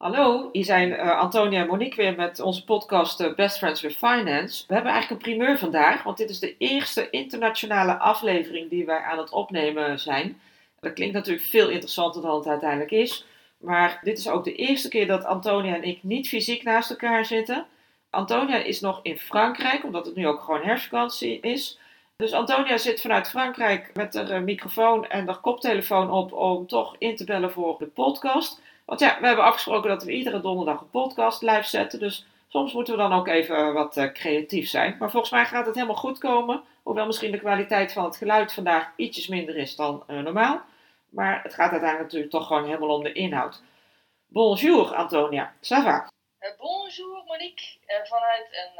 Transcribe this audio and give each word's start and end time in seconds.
Hallo, 0.00 0.48
hier 0.52 0.64
zijn 0.64 0.90
uh, 0.90 1.18
Antonia 1.18 1.60
en 1.60 1.66
Monique 1.66 2.02
weer 2.02 2.14
met 2.14 2.40
onze 2.40 2.64
podcast 2.64 3.20
uh, 3.20 3.34
Best 3.34 3.58
Friends 3.58 3.80
with 3.80 3.96
Finance. 3.96 4.64
We 4.66 4.74
hebben 4.74 4.92
eigenlijk 4.92 5.22
een 5.22 5.32
primeur 5.32 5.58
vandaag, 5.58 6.02
want 6.02 6.16
dit 6.16 6.30
is 6.30 6.38
de 6.38 6.56
eerste 6.58 7.10
internationale 7.10 7.98
aflevering 7.98 8.70
die 8.70 8.86
wij 8.86 8.98
aan 8.98 9.18
het 9.18 9.30
opnemen 9.30 9.98
zijn. 9.98 10.40
Dat 10.80 10.92
klinkt 10.92 11.14
natuurlijk 11.14 11.44
veel 11.44 11.68
interessanter 11.68 12.22
dan 12.22 12.36
het 12.36 12.46
uiteindelijk 12.46 12.90
is. 12.90 13.26
Maar 13.58 14.00
dit 14.02 14.18
is 14.18 14.28
ook 14.28 14.44
de 14.44 14.54
eerste 14.54 14.88
keer 14.88 15.06
dat 15.06 15.24
Antonia 15.24 15.74
en 15.74 15.84
ik 15.84 16.02
niet 16.02 16.28
fysiek 16.28 16.62
naast 16.62 16.90
elkaar 16.90 17.24
zitten. 17.24 17.66
Antonia 18.10 18.56
is 18.56 18.80
nog 18.80 19.00
in 19.02 19.18
Frankrijk, 19.18 19.84
omdat 19.84 20.06
het 20.06 20.14
nu 20.14 20.26
ook 20.26 20.40
gewoon 20.40 20.62
herfstvakantie 20.62 21.40
is. 21.40 21.78
Dus 22.16 22.32
Antonia 22.32 22.78
zit 22.78 23.00
vanuit 23.00 23.28
Frankrijk 23.28 23.90
met 23.94 24.14
haar 24.14 24.30
eh, 24.30 24.40
microfoon 24.40 25.06
en 25.06 25.26
haar 25.26 25.40
koptelefoon 25.40 26.10
op 26.10 26.32
om 26.32 26.66
toch 26.66 26.96
in 26.98 27.16
te 27.16 27.24
bellen 27.24 27.52
voor 27.52 27.76
de 27.78 27.86
podcast. 27.86 28.60
Want 28.90 29.02
ja, 29.02 29.20
we 29.20 29.26
hebben 29.26 29.44
afgesproken 29.44 29.90
dat 29.90 30.02
we 30.02 30.12
iedere 30.12 30.40
donderdag 30.40 30.80
een 30.80 30.90
podcast 30.90 31.42
live 31.42 31.68
zetten. 31.68 31.98
Dus 31.98 32.26
soms 32.48 32.72
moeten 32.72 32.94
we 32.94 33.00
dan 33.00 33.12
ook 33.12 33.28
even 33.28 33.72
wat 33.72 33.96
uh, 33.96 34.12
creatief 34.12 34.68
zijn. 34.68 34.96
Maar 34.98 35.10
volgens 35.10 35.32
mij 35.32 35.44
gaat 35.44 35.66
het 35.66 35.74
helemaal 35.74 35.96
goed 35.96 36.18
komen. 36.18 36.64
Hoewel 36.82 37.06
misschien 37.06 37.32
de 37.32 37.38
kwaliteit 37.38 37.92
van 37.92 38.04
het 38.04 38.16
geluid 38.16 38.52
vandaag 38.52 38.92
ietsjes 38.96 39.28
minder 39.28 39.56
is 39.56 39.76
dan 39.76 40.04
uh, 40.06 40.20
normaal. 40.20 40.60
Maar 41.08 41.42
het 41.42 41.54
gaat 41.54 41.70
uiteindelijk 41.70 42.02
natuurlijk 42.02 42.30
toch 42.30 42.46
gewoon 42.46 42.64
helemaal 42.64 42.96
om 42.96 43.02
de 43.02 43.12
inhoud. 43.12 43.62
Bonjour 44.26 44.94
Antonia, 44.94 45.54
ça 45.56 45.82
va? 45.82 46.08
Uh, 46.40 46.50
bonjour 46.58 47.22
Monique, 47.26 47.64
vanuit 48.04 48.46
een, 48.50 48.74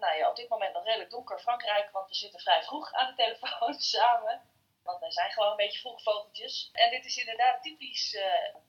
nou 0.00 0.16
ja, 0.18 0.28
op 0.28 0.36
dit 0.36 0.48
moment 0.48 0.74
nog 0.74 0.84
redelijk 0.84 1.10
donker 1.10 1.38
Frankrijk, 1.38 1.88
want 1.92 2.08
we 2.08 2.14
zitten 2.14 2.40
vrij 2.40 2.62
vroeg 2.62 2.92
aan 2.92 3.14
de 3.16 3.22
telefoon 3.22 3.74
samen. 3.94 4.40
Want 4.82 5.00
wij 5.00 5.10
zijn 5.10 5.30
gewoon 5.30 5.50
een 5.50 5.56
beetje 5.56 5.80
vroeg 5.80 6.02
vogeltjes. 6.02 6.70
En 6.72 6.90
dit 6.90 7.04
is 7.04 7.16
inderdaad 7.16 7.62
typisch 7.62 8.18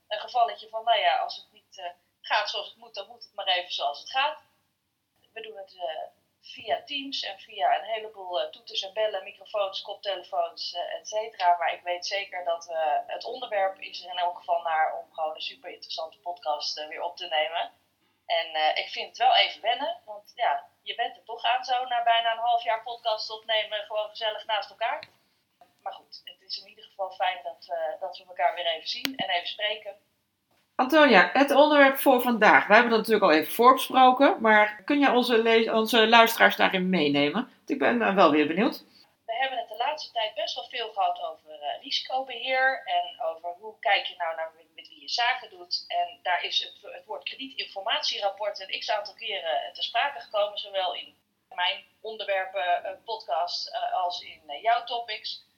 een 0.07 0.19
gevalletje 0.19 0.69
van, 0.69 0.83
nou 0.83 0.99
ja, 0.99 1.17
als 1.17 1.35
het 1.35 1.51
niet 1.51 1.93
gaat 2.21 2.49
zoals 2.49 2.67
het 2.67 2.77
moet, 2.77 2.93
dan 2.93 3.07
moet 3.07 3.23
het 3.23 3.33
maar 3.33 3.47
even 3.47 3.73
zoals 3.73 3.99
het 3.99 4.09
gaat. 4.09 4.41
We 5.33 5.41
doen 5.41 5.57
het 5.57 5.75
via 6.41 6.83
Teams 6.83 7.23
en 7.23 7.39
via 7.39 7.77
een 7.77 7.85
heleboel 7.85 8.49
toeters 8.49 8.81
en 8.81 8.93
bellen, 8.93 9.23
microfoons, 9.23 9.81
koptelefoons, 9.81 10.73
et 10.73 11.07
cetera. 11.07 11.57
Maar 11.57 11.73
ik 11.73 11.81
weet 11.81 12.05
zeker 12.05 12.43
dat 12.43 12.67
het 13.07 13.23
onderwerp 13.23 13.79
is 13.79 14.03
er 14.03 14.11
in 14.11 14.17
elk 14.17 14.37
geval 14.37 14.61
naar 14.61 14.97
om 14.97 15.13
gewoon 15.13 15.35
een 15.35 15.41
super 15.41 15.69
interessante 15.69 16.19
podcast 16.19 16.87
weer 16.87 17.01
op 17.01 17.17
te 17.17 17.27
nemen. 17.27 17.71
En 18.25 18.75
ik 18.75 18.89
vind 18.89 19.07
het 19.07 19.17
wel 19.17 19.35
even 19.35 19.61
wennen, 19.61 20.01
want 20.05 20.31
ja, 20.35 20.67
je 20.81 20.95
bent 20.95 21.15
er 21.17 21.23
toch 21.23 21.43
aan 21.43 21.63
zo 21.63 21.85
na 21.85 22.03
bijna 22.03 22.31
een 22.31 22.37
half 22.37 22.63
jaar 22.63 22.83
podcast 22.83 23.29
opnemen, 23.29 23.85
gewoon 23.85 24.09
gezellig 24.09 24.45
naast 24.45 24.69
elkaar. 24.69 25.07
Maar 25.83 25.93
goed, 25.93 26.21
het 26.23 26.41
is 26.41 26.61
in 26.61 26.69
ieder 26.69 26.83
geval 26.83 27.11
fijn 27.11 27.39
dat, 27.43 27.75
dat 27.99 28.17
we 28.17 28.23
elkaar 28.27 28.55
weer 28.55 28.65
even 28.65 28.87
zien 28.87 29.15
en 29.15 29.29
even 29.29 29.47
spreken. 29.47 29.95
Antonia, 30.81 31.29
het 31.33 31.51
onderwerp 31.51 31.97
voor 31.97 32.21
vandaag. 32.21 32.67
We 32.67 32.73
hebben 32.73 32.91
het 32.91 32.99
natuurlijk 32.99 33.31
al 33.31 33.37
even 33.39 33.53
voorbesproken, 33.53 34.41
maar 34.41 34.83
kun 34.83 34.99
jij 34.99 35.09
onze, 35.09 35.71
onze 35.73 36.07
luisteraars 36.07 36.55
daarin 36.55 36.89
meenemen? 36.89 37.49
Ik 37.65 37.79
ben 37.79 38.01
uh, 38.01 38.15
wel 38.15 38.31
weer 38.31 38.47
benieuwd. 38.47 38.83
We 39.25 39.35
hebben 39.35 39.57
het 39.57 39.67
de 39.69 39.77
laatste 39.77 40.11
tijd 40.11 40.33
best 40.33 40.55
wel 40.55 40.67
veel 40.69 40.91
gehad 40.91 41.21
over 41.21 41.49
uh, 41.49 41.83
risicobeheer 41.83 42.83
en 42.85 43.25
over 43.25 43.49
hoe 43.59 43.79
kijk 43.79 44.05
je 44.05 44.15
nou 44.17 44.35
naar 44.35 44.51
met 44.75 44.87
wie 44.87 45.01
je 45.01 45.09
zaken 45.09 45.49
doet. 45.49 45.85
En 45.87 46.19
daar 46.21 46.43
is 46.43 46.59
het, 46.63 46.93
het 46.93 47.05
woord 47.05 47.23
kredietinformatierapport 47.23 48.59
een 48.59 48.79
x 48.79 48.91
aantal 48.91 49.13
keren 49.13 49.73
te 49.73 49.83
sprake 49.83 50.19
gekomen, 50.19 50.57
zowel 50.57 50.95
in 50.95 51.15
mijn 51.49 51.85
onderwerpen, 52.01 52.81
uh, 52.83 52.91
podcast, 53.05 53.71
als 53.93 54.21
in 54.21 54.41
jouw 54.61 54.83
topics. 54.83 55.49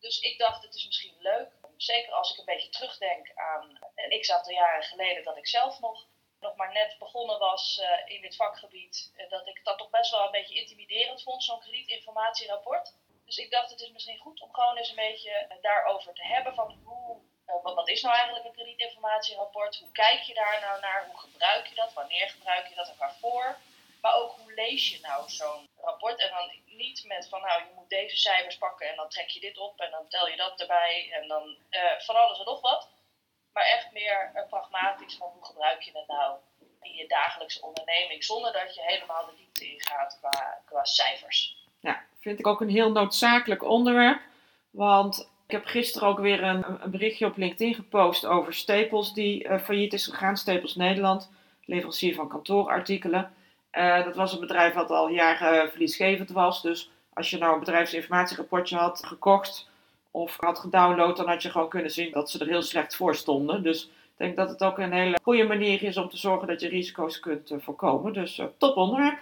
Dus 0.00 0.20
ik 0.20 0.38
dacht, 0.38 0.62
het 0.62 0.74
is 0.74 0.86
misschien 0.86 1.16
leuk. 1.18 1.48
Zeker 1.76 2.12
als 2.12 2.32
ik 2.32 2.38
een 2.38 2.44
beetje 2.54 2.68
terugdenk 2.68 3.32
aan 3.34 3.78
een 3.94 4.20
x 4.20 4.30
aantal 4.30 4.52
jaren 4.52 4.82
geleden 4.82 5.24
dat 5.24 5.36
ik 5.36 5.46
zelf 5.46 5.80
nog, 5.80 6.06
nog 6.40 6.56
maar 6.56 6.72
net 6.72 6.96
begonnen 6.98 7.38
was 7.38 7.80
uh, 7.82 8.14
in 8.14 8.20
dit 8.20 8.36
vakgebied, 8.36 9.12
uh, 9.16 9.30
dat 9.30 9.46
ik 9.46 9.60
dat 9.64 9.78
toch 9.78 9.90
best 9.90 10.10
wel 10.10 10.24
een 10.24 10.30
beetje 10.30 10.54
intimiderend 10.54 11.22
vond, 11.22 11.44
zo'n 11.44 11.60
kredietinformatierapport. 11.60 12.94
Dus 13.24 13.36
ik 13.36 13.50
dacht 13.50 13.70
het 13.70 13.80
is 13.80 13.90
misschien 13.90 14.18
goed 14.18 14.40
om 14.40 14.54
gewoon 14.54 14.76
eens 14.76 14.88
een 14.88 14.94
beetje 14.94 15.46
uh, 15.48 15.62
daarover 15.62 16.14
te 16.14 16.24
hebben 16.24 16.54
van 16.54 16.80
hoe, 16.84 17.20
wat, 17.62 17.74
wat 17.74 17.88
is 17.88 18.02
nou 18.02 18.14
eigenlijk 18.14 18.44
een 18.44 18.52
kredietinformatierapport, 18.52 19.78
hoe 19.78 19.92
kijk 19.92 20.20
je 20.20 20.34
daar 20.34 20.60
nou 20.60 20.80
naar, 20.80 21.06
hoe 21.06 21.18
gebruik 21.18 21.66
je 21.66 21.74
dat, 21.74 21.92
wanneer 21.92 22.28
gebruik 22.28 22.68
je 22.68 22.74
dat? 22.74 22.88
En 22.88 22.98
waarvoor. 22.98 23.58
Maar 24.00 24.14
ook 24.14 24.32
hoe 24.32 24.54
lees 24.54 24.90
je 24.90 25.00
nou 25.00 25.30
zo'n 25.30 25.69
rapport? 25.82 26.20
En 26.20 26.30
dan 26.30 26.76
niet 26.76 27.04
met 27.04 27.28
van 27.28 27.40
nou, 27.40 27.62
je 27.62 27.72
moet 27.74 27.88
deze 27.88 28.16
cijfers 28.16 28.58
pakken 28.58 28.88
en 28.88 28.96
dan 28.96 29.08
trek 29.08 29.28
je 29.28 29.40
dit 29.40 29.58
op 29.58 29.80
en 29.80 29.90
dan 29.90 30.08
tel 30.08 30.28
je 30.28 30.36
dat 30.36 30.60
erbij 30.60 31.10
en 31.12 31.28
dan 31.28 31.56
uh, 31.70 31.80
van 31.98 32.16
alles 32.16 32.38
en 32.38 32.44
nog 32.44 32.60
wat. 32.60 32.88
Maar 33.52 33.64
echt 33.64 33.92
meer 33.92 34.30
uh, 34.34 34.48
pragmatisch 34.48 35.16
van 35.16 35.28
hoe 35.28 35.44
gebruik 35.44 35.82
je 35.82 35.90
het 35.94 36.06
nou 36.06 36.38
in 36.80 36.94
je 36.94 37.06
dagelijkse 37.06 37.62
onderneming 37.62 38.24
zonder 38.24 38.52
dat 38.52 38.74
je 38.74 38.82
helemaal 38.82 39.26
de 39.26 39.36
diepte 39.36 39.72
ingaat 39.72 40.18
qua, 40.20 40.62
qua 40.64 40.84
cijfers. 40.84 41.56
Ja, 41.80 42.04
vind 42.20 42.38
ik 42.38 42.46
ook 42.46 42.60
een 42.60 42.70
heel 42.70 42.90
noodzakelijk 42.90 43.62
onderwerp. 43.62 44.20
Want 44.70 45.30
ik 45.46 45.50
heb 45.50 45.64
gisteren 45.64 46.08
ook 46.08 46.18
weer 46.18 46.42
een, 46.42 46.82
een 46.82 46.90
berichtje 46.90 47.26
op 47.26 47.36
LinkedIn 47.36 47.74
gepost 47.74 48.26
over 48.26 48.54
Staples 48.54 49.12
die 49.12 49.44
uh, 49.44 49.58
failliet 49.58 49.92
is 49.92 50.06
gegaan. 50.06 50.36
Staples 50.36 50.74
Nederland, 50.74 51.30
leverancier 51.64 52.14
van 52.14 52.28
kantoorartikelen. 52.28 53.34
Uh, 53.72 54.04
dat 54.04 54.16
was 54.16 54.32
een 54.32 54.40
bedrijf 54.40 54.74
wat 54.74 54.90
al 54.90 55.08
jaren 55.08 55.70
verliesgevend 55.70 56.30
was. 56.30 56.62
Dus 56.62 56.90
als 57.12 57.30
je 57.30 57.38
nou 57.38 57.52
een 57.52 57.58
bedrijfsinformatierapportje 57.58 58.76
had 58.76 59.04
gekocht 59.06 59.68
of 60.10 60.36
had 60.40 60.58
gedownload, 60.58 61.16
dan 61.16 61.28
had 61.28 61.42
je 61.42 61.50
gewoon 61.50 61.68
kunnen 61.68 61.90
zien 61.90 62.12
dat 62.12 62.30
ze 62.30 62.38
er 62.38 62.46
heel 62.46 62.62
slecht 62.62 62.96
voor 62.96 63.14
stonden. 63.14 63.62
Dus 63.62 63.84
ik 63.84 64.16
denk 64.16 64.36
dat 64.36 64.48
het 64.48 64.64
ook 64.64 64.78
een 64.78 64.92
hele 64.92 65.18
goede 65.22 65.44
manier 65.44 65.82
is 65.82 65.96
om 65.96 66.08
te 66.08 66.16
zorgen 66.16 66.48
dat 66.48 66.60
je 66.60 66.68
risico's 66.68 67.20
kunt 67.20 67.50
uh, 67.50 67.58
voorkomen. 67.60 68.12
Dus 68.12 68.38
uh, 68.38 68.46
top 68.56 68.76
onderwerp. 68.76 69.18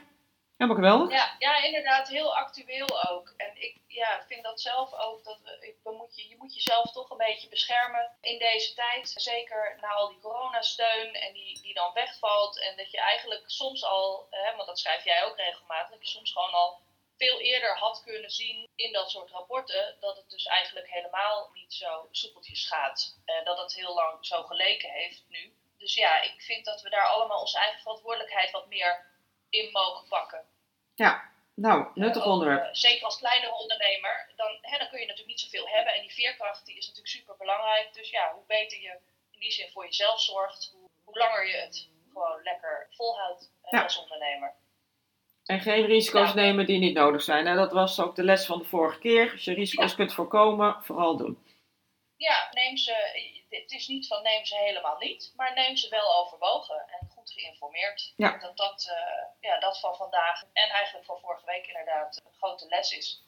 Helemaal 0.59 0.83
geweldig. 0.83 1.13
Ja, 1.13 1.35
ja, 1.39 1.63
inderdaad, 1.63 2.09
heel 2.09 2.37
actueel 2.37 3.09
ook. 3.09 3.35
En 3.37 3.63
ik 3.63 3.77
ja, 3.87 4.25
vind 4.27 4.43
dat 4.43 4.61
zelf 4.61 4.93
ook, 4.93 5.25
dat 5.25 5.39
moet 5.83 6.17
je, 6.17 6.29
je 6.29 6.37
moet 6.37 6.55
jezelf 6.55 6.93
toch 6.93 7.11
een 7.11 7.17
beetje 7.17 7.49
beschermen 7.49 8.17
in 8.21 8.39
deze 8.39 8.75
tijd. 8.75 9.13
Zeker 9.17 9.79
na 9.81 9.89
al 9.89 10.09
die 10.09 10.19
coronasteun 10.19 11.15
en 11.15 11.33
die, 11.33 11.63
die 11.63 11.75
dan 11.75 11.93
wegvalt. 11.93 12.61
En 12.61 12.77
dat 12.77 12.91
je 12.91 12.99
eigenlijk 12.99 13.51
soms 13.51 13.85
al, 13.85 14.27
hè, 14.31 14.57
want 14.57 14.67
dat 14.69 14.79
schrijf 14.79 15.05
jij 15.05 15.25
ook 15.25 15.37
regelmatig, 15.37 15.99
je 16.01 16.07
soms 16.07 16.33
gewoon 16.33 16.53
al 16.53 16.81
veel 17.17 17.41
eerder 17.41 17.79
had 17.79 18.03
kunnen 18.03 18.31
zien 18.31 18.69
in 18.75 18.93
dat 18.93 19.11
soort 19.11 19.31
rapporten 19.31 19.97
dat 20.01 20.17
het 20.17 20.31
dus 20.31 20.47
eigenlijk 20.47 20.91
helemaal 20.91 21.51
niet 21.55 21.73
zo 21.73 22.09
soepeltjes 22.11 22.67
gaat. 22.67 23.21
En 23.25 23.45
dat 23.45 23.59
het 23.59 23.75
heel 23.75 23.95
lang 23.95 24.27
zo 24.27 24.43
geleken 24.43 24.91
heeft 24.91 25.25
nu. 25.29 25.55
Dus 25.79 25.95
ja, 25.95 26.23
ik 26.23 26.43
vind 26.43 26.65
dat 26.65 26.82
we 26.82 26.91
daar 26.91 27.06
allemaal 27.06 27.41
onze 27.41 27.59
eigen 27.59 27.81
verantwoordelijkheid 27.81 28.50
wat 28.50 28.67
meer 28.67 29.06
in 29.50 29.71
mogen 29.71 30.09
pakken. 30.09 30.56
Ja, 31.05 31.31
nou, 31.55 31.87
nuttig 31.95 32.23
uh, 32.23 32.29
onderwerp. 32.29 32.77
Zeker 32.77 33.05
als 33.05 33.19
kleinere 33.19 33.55
ondernemer, 33.55 34.33
dan, 34.37 34.59
hè, 34.61 34.79
dan 34.79 34.89
kun 34.89 35.00
je 35.00 35.06
natuurlijk 35.06 35.35
niet 35.35 35.41
zoveel 35.41 35.69
hebben. 35.69 35.95
En 35.95 36.00
die 36.00 36.12
veerkracht 36.12 36.67
die 36.67 36.77
is 36.77 36.87
natuurlijk 36.87 37.15
super 37.15 37.37
belangrijk. 37.37 37.95
Dus 37.95 38.11
ja, 38.11 38.33
hoe 38.35 38.45
beter 38.47 38.81
je 38.81 38.99
in 39.31 39.41
die 39.41 39.53
zin 39.53 39.71
voor 39.71 39.85
jezelf 39.85 40.21
zorgt, 40.21 40.71
hoe, 40.73 40.89
hoe 41.05 41.19
langer 41.19 41.47
je 41.47 41.56
het 41.56 41.89
gewoon 42.12 42.43
lekker 42.43 42.87
volhoudt 42.91 43.50
ja. 43.71 43.83
als 43.83 43.99
ondernemer. 43.99 44.55
En 45.45 45.61
geen 45.61 45.87
risico's 45.87 46.35
nou, 46.35 46.47
nemen 46.47 46.67
die 46.67 46.79
niet 46.79 46.95
nodig 46.95 47.23
zijn. 47.23 47.47
Hè? 47.47 47.55
Dat 47.55 47.73
was 47.73 48.01
ook 48.01 48.17
de 48.17 48.25
les 48.25 48.47
van 48.47 48.59
de 48.59 48.65
vorige 48.65 48.99
keer. 48.99 49.33
Als 49.33 49.44
je 49.44 49.55
risico's 49.55 49.91
ja. 49.91 49.97
kunt 49.97 50.15
voorkomen, 50.15 50.77
vooral 50.83 51.17
doen. 51.17 51.47
Ja, 52.17 52.49
neem 52.53 52.77
ze. 52.77 52.94
Het 53.49 53.73
is 53.73 53.89
niet 53.89 54.06
van 54.06 54.23
neem 54.23 54.44
ze 54.44 54.56
helemaal 54.56 54.99
niet, 54.99 55.33
maar 55.37 55.55
neem 55.55 55.77
ze 55.77 55.89
wel 55.89 56.17
overwogen 56.17 56.85
en 57.01 57.07
goed 57.29 57.43
geïnformeerd. 57.43 58.13
Ja. 58.17 58.39
Dat 58.39 58.57
dat, 58.57 58.89
uh, 58.91 59.25
ja, 59.41 59.59
dat 59.59 59.81
van 59.81 59.97
vandaag 59.97 60.43
en 60.53 60.69
eigenlijk 60.69 61.07
van 61.07 61.21
vorige 61.21 61.47
week 61.47 61.67
inderdaad 61.67 62.21
een 62.25 62.39
grote 62.39 62.67
les 62.69 62.93
is. 62.93 63.23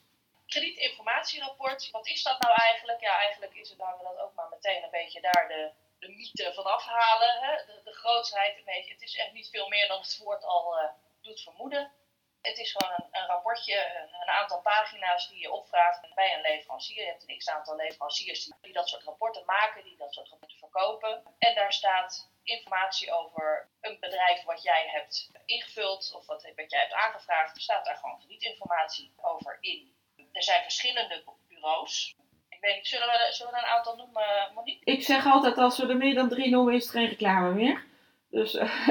Kredietinformatierapport, 0.47 1.91
wat 1.91 2.07
is 2.07 2.23
dat 2.23 2.39
nou 2.41 2.53
eigenlijk? 2.55 3.01
Ja, 3.01 3.17
eigenlijk 3.17 3.53
is 3.53 3.69
het, 3.69 3.77
laten 3.77 3.97
we 3.97 4.03
dat 4.03 4.17
ook 4.17 4.33
maar 4.33 4.49
meteen 4.49 4.83
een 4.83 4.89
beetje 4.89 5.21
daar 5.21 5.47
de, 5.47 5.71
de 5.99 6.09
mythe 6.09 6.53
van 6.53 6.63
afhalen. 6.63 7.39
Hè? 7.39 7.55
De, 7.65 7.81
de 7.83 7.93
grootsheid 7.93 8.57
een 8.57 8.65
beetje. 8.65 8.93
Het 8.93 9.01
is 9.01 9.15
echt 9.15 9.31
niet 9.31 9.49
veel 9.49 9.67
meer 9.67 9.87
dan 9.87 9.99
het 9.99 10.17
woord 10.17 10.43
al 10.43 10.77
uh, 10.77 10.89
doet 11.21 11.41
vermoeden. 11.41 11.91
Het 12.41 12.57
is 12.57 12.71
gewoon 12.71 12.93
een, 12.97 13.07
een 13.11 13.27
rapportje, 13.27 14.07
een, 14.21 14.29
aantal 14.29 14.61
pagina's 14.61 15.29
die 15.29 15.39
je 15.39 15.51
opvraagt 15.51 16.13
bij 16.15 16.35
een 16.35 16.41
leverancier. 16.41 17.03
Je 17.03 17.09
hebt 17.09 17.23
een 17.27 17.37
x-aantal 17.37 17.75
leveranciers 17.75 18.51
die, 18.61 18.73
dat 18.73 18.89
soort 18.89 19.03
rapporten 19.03 19.45
maken, 19.45 19.83
die 19.83 19.97
dat 19.97 20.13
soort 20.13 20.29
rapporten 20.29 20.57
verkopen. 20.57 21.23
En 21.37 21.55
daar 21.55 21.73
staat 21.73 22.29
informatie 22.43 23.11
over 23.11 23.69
een 23.81 23.97
bedrijf 23.99 24.43
wat 24.43 24.63
jij 24.63 24.87
hebt 24.91 25.31
ingevuld 25.45 26.13
of 26.15 26.25
wat, 26.25 26.51
wat 26.55 26.71
jij 26.71 26.79
hebt 26.79 26.93
aangevraagd. 26.93 27.55
Er 27.55 27.61
staat 27.61 27.85
daar 27.85 27.97
gewoon 27.97 28.17
kredietinformatie 28.17 29.13
over 29.21 29.57
in. 29.61 29.95
Er 30.31 30.43
zijn 30.43 30.61
verschillende 30.61 31.23
bureaus. 31.47 32.15
Ik 32.49 32.57
weet 32.61 32.75
niet, 32.75 32.87
zullen 32.87 33.07
we, 33.07 33.27
zullen 33.31 33.53
we 33.53 33.59
een 33.59 33.65
aantal 33.65 33.95
noemen, 33.95 34.51
Monique? 34.53 34.91
Ik 34.91 35.03
zeg 35.03 35.25
altijd, 35.25 35.57
als 35.57 35.77
we 35.77 35.87
er 35.87 35.97
meer 35.97 36.15
dan 36.15 36.29
drie 36.29 36.49
noemen, 36.49 36.73
is 36.73 36.83
het 36.83 36.91
geen 36.91 37.07
reclame 37.07 37.53
meer. 37.53 37.89
Dus, 38.31 38.55
uh... 38.55 38.87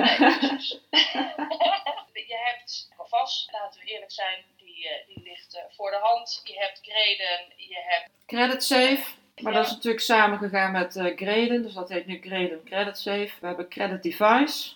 nee, 2.12 2.26
je 2.32 2.38
hebt 2.44 2.88
vast, 2.98 3.52
laten 3.52 3.81
we 3.81 3.87
eerlijk 3.87 4.12
zijn, 4.12 4.44
die, 4.56 4.84
uh, 4.84 5.14
die 5.14 5.22
ligt 5.25 5.54
uh, 5.54 5.60
voor 5.76 5.90
de 5.90 5.98
hand. 6.00 6.40
Je 6.44 6.58
hebt 6.58 6.81
Graden, 6.82 7.44
je 7.56 7.82
hebt... 7.87 8.10
Credit 8.26 8.64
Safe, 8.64 9.04
maar 9.40 9.52
ja. 9.52 9.58
dat 9.58 9.66
is 9.66 9.72
natuurlijk 9.72 10.02
samengegaan 10.02 10.72
met 10.72 10.96
uh, 10.96 11.16
Graden, 11.16 11.62
dus 11.62 11.75
dat 11.75 11.88
heet 11.88 12.06
nu 12.06 12.20
Graden 12.20 12.64
Credit 12.64 12.98
Safe. 12.98 13.31
We 13.40 13.46
hebben 13.46 13.69
Credit 13.69 14.02
Device, 14.02 14.72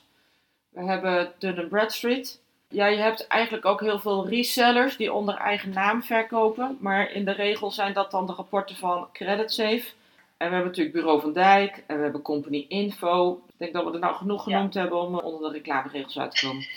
we 0.69 0.85
hebben 0.85 1.33
Dun 1.39 1.69
Bradstreet. 1.69 2.43
Ja, 2.69 2.87
je 2.87 2.97
hebt 2.97 3.27
eigenlijk 3.27 3.65
ook 3.65 3.81
heel 3.81 3.99
veel 3.99 4.29
resellers 4.29 4.97
die 4.97 5.13
onder 5.13 5.37
eigen 5.37 5.71
naam 5.71 6.03
verkopen, 6.03 6.77
maar 6.81 7.11
in 7.11 7.25
de 7.25 7.33
regel 7.33 7.71
zijn 7.71 7.93
dat 7.93 8.11
dan 8.11 8.27
de 8.27 8.33
rapporten 8.33 8.77
van 8.77 9.09
Credit 9.13 9.53
Safe. 9.53 9.93
En 10.37 10.49
we 10.49 10.55
hebben 10.55 10.67
natuurlijk 10.67 10.97
Bureau 10.97 11.21
van 11.21 11.33
Dijk 11.33 11.85
en 11.87 11.97
we 11.97 12.03
hebben 12.03 12.23
Company 12.23 12.65
Info. 12.69 13.43
Ik 13.67 13.73
denk 13.73 13.85
dat 13.85 13.93
we 13.93 13.99
er 13.99 14.07
nou 14.07 14.17
genoeg 14.23 14.43
genoemd 14.43 14.75
ja. 14.75 14.81
hebben 14.81 14.99
om 14.99 15.19
onder 15.19 15.51
de 15.51 15.57
reclameregels 15.59 16.19
uit 16.19 16.35
te 16.35 16.47
komen. 16.47 16.69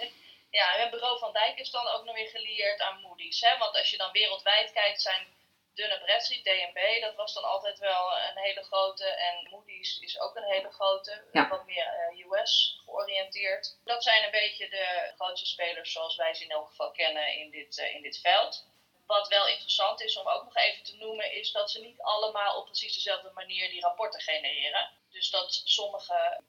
ja, 0.58 0.76
en 0.76 0.90
Bureau 0.90 1.18
van 1.18 1.32
Dijk 1.32 1.58
is 1.58 1.70
dan 1.70 1.86
ook 1.86 2.04
nog 2.04 2.14
weer 2.14 2.28
gelieerd 2.28 2.80
aan 2.80 3.00
Moody's. 3.00 3.40
Hè? 3.40 3.58
Want 3.58 3.76
als 3.76 3.90
je 3.90 3.96
dan 3.96 4.12
wereldwijd 4.12 4.72
kijkt, 4.72 5.02
zijn 5.02 5.26
Dunne 5.74 6.00
Bradstreet, 6.00 6.44
DNB, 6.44 7.00
dat 7.00 7.14
was 7.14 7.34
dan 7.34 7.44
altijd 7.44 7.78
wel 7.78 8.12
een 8.12 8.42
hele 8.42 8.62
grote. 8.62 9.04
En 9.04 9.48
Moody's 9.50 9.98
is 10.00 10.20
ook 10.20 10.36
een 10.36 10.52
hele 10.52 10.70
grote, 10.70 11.24
ja. 11.32 11.48
wat 11.48 11.66
meer 11.66 12.12
uh, 12.12 12.26
US 12.26 12.80
georiënteerd. 12.84 13.78
Dat 13.84 14.02
zijn 14.02 14.24
een 14.24 14.30
beetje 14.30 14.68
de 14.68 15.12
grootste 15.14 15.46
spelers 15.46 15.92
zoals 15.92 16.16
wij 16.16 16.34
ze 16.34 16.44
in 16.44 16.50
elk 16.50 16.68
geval 16.68 16.90
kennen 16.90 17.36
in 17.36 17.50
dit, 17.50 17.76
in 17.76 18.02
dit 18.02 18.20
veld. 18.20 18.66
Wat 19.06 19.28
wel 19.28 19.48
interessant 19.48 20.00
is 20.00 20.16
om 20.16 20.28
ook 20.28 20.44
nog 20.44 20.56
even 20.56 20.84
te 20.84 20.96
noemen, 20.96 21.32
is 21.32 21.52
dat 21.52 21.70
ze 21.70 21.80
niet 21.80 22.00
allemaal 22.00 22.56
op 22.58 22.64
precies 22.64 22.94
dezelfde 22.94 23.30
manier 23.34 23.68
die 23.70 23.80
rapporten 23.80 24.20
genereren. 24.20 24.90
Dus 25.24 25.32
dat 25.32 25.62
sommige 25.64 26.40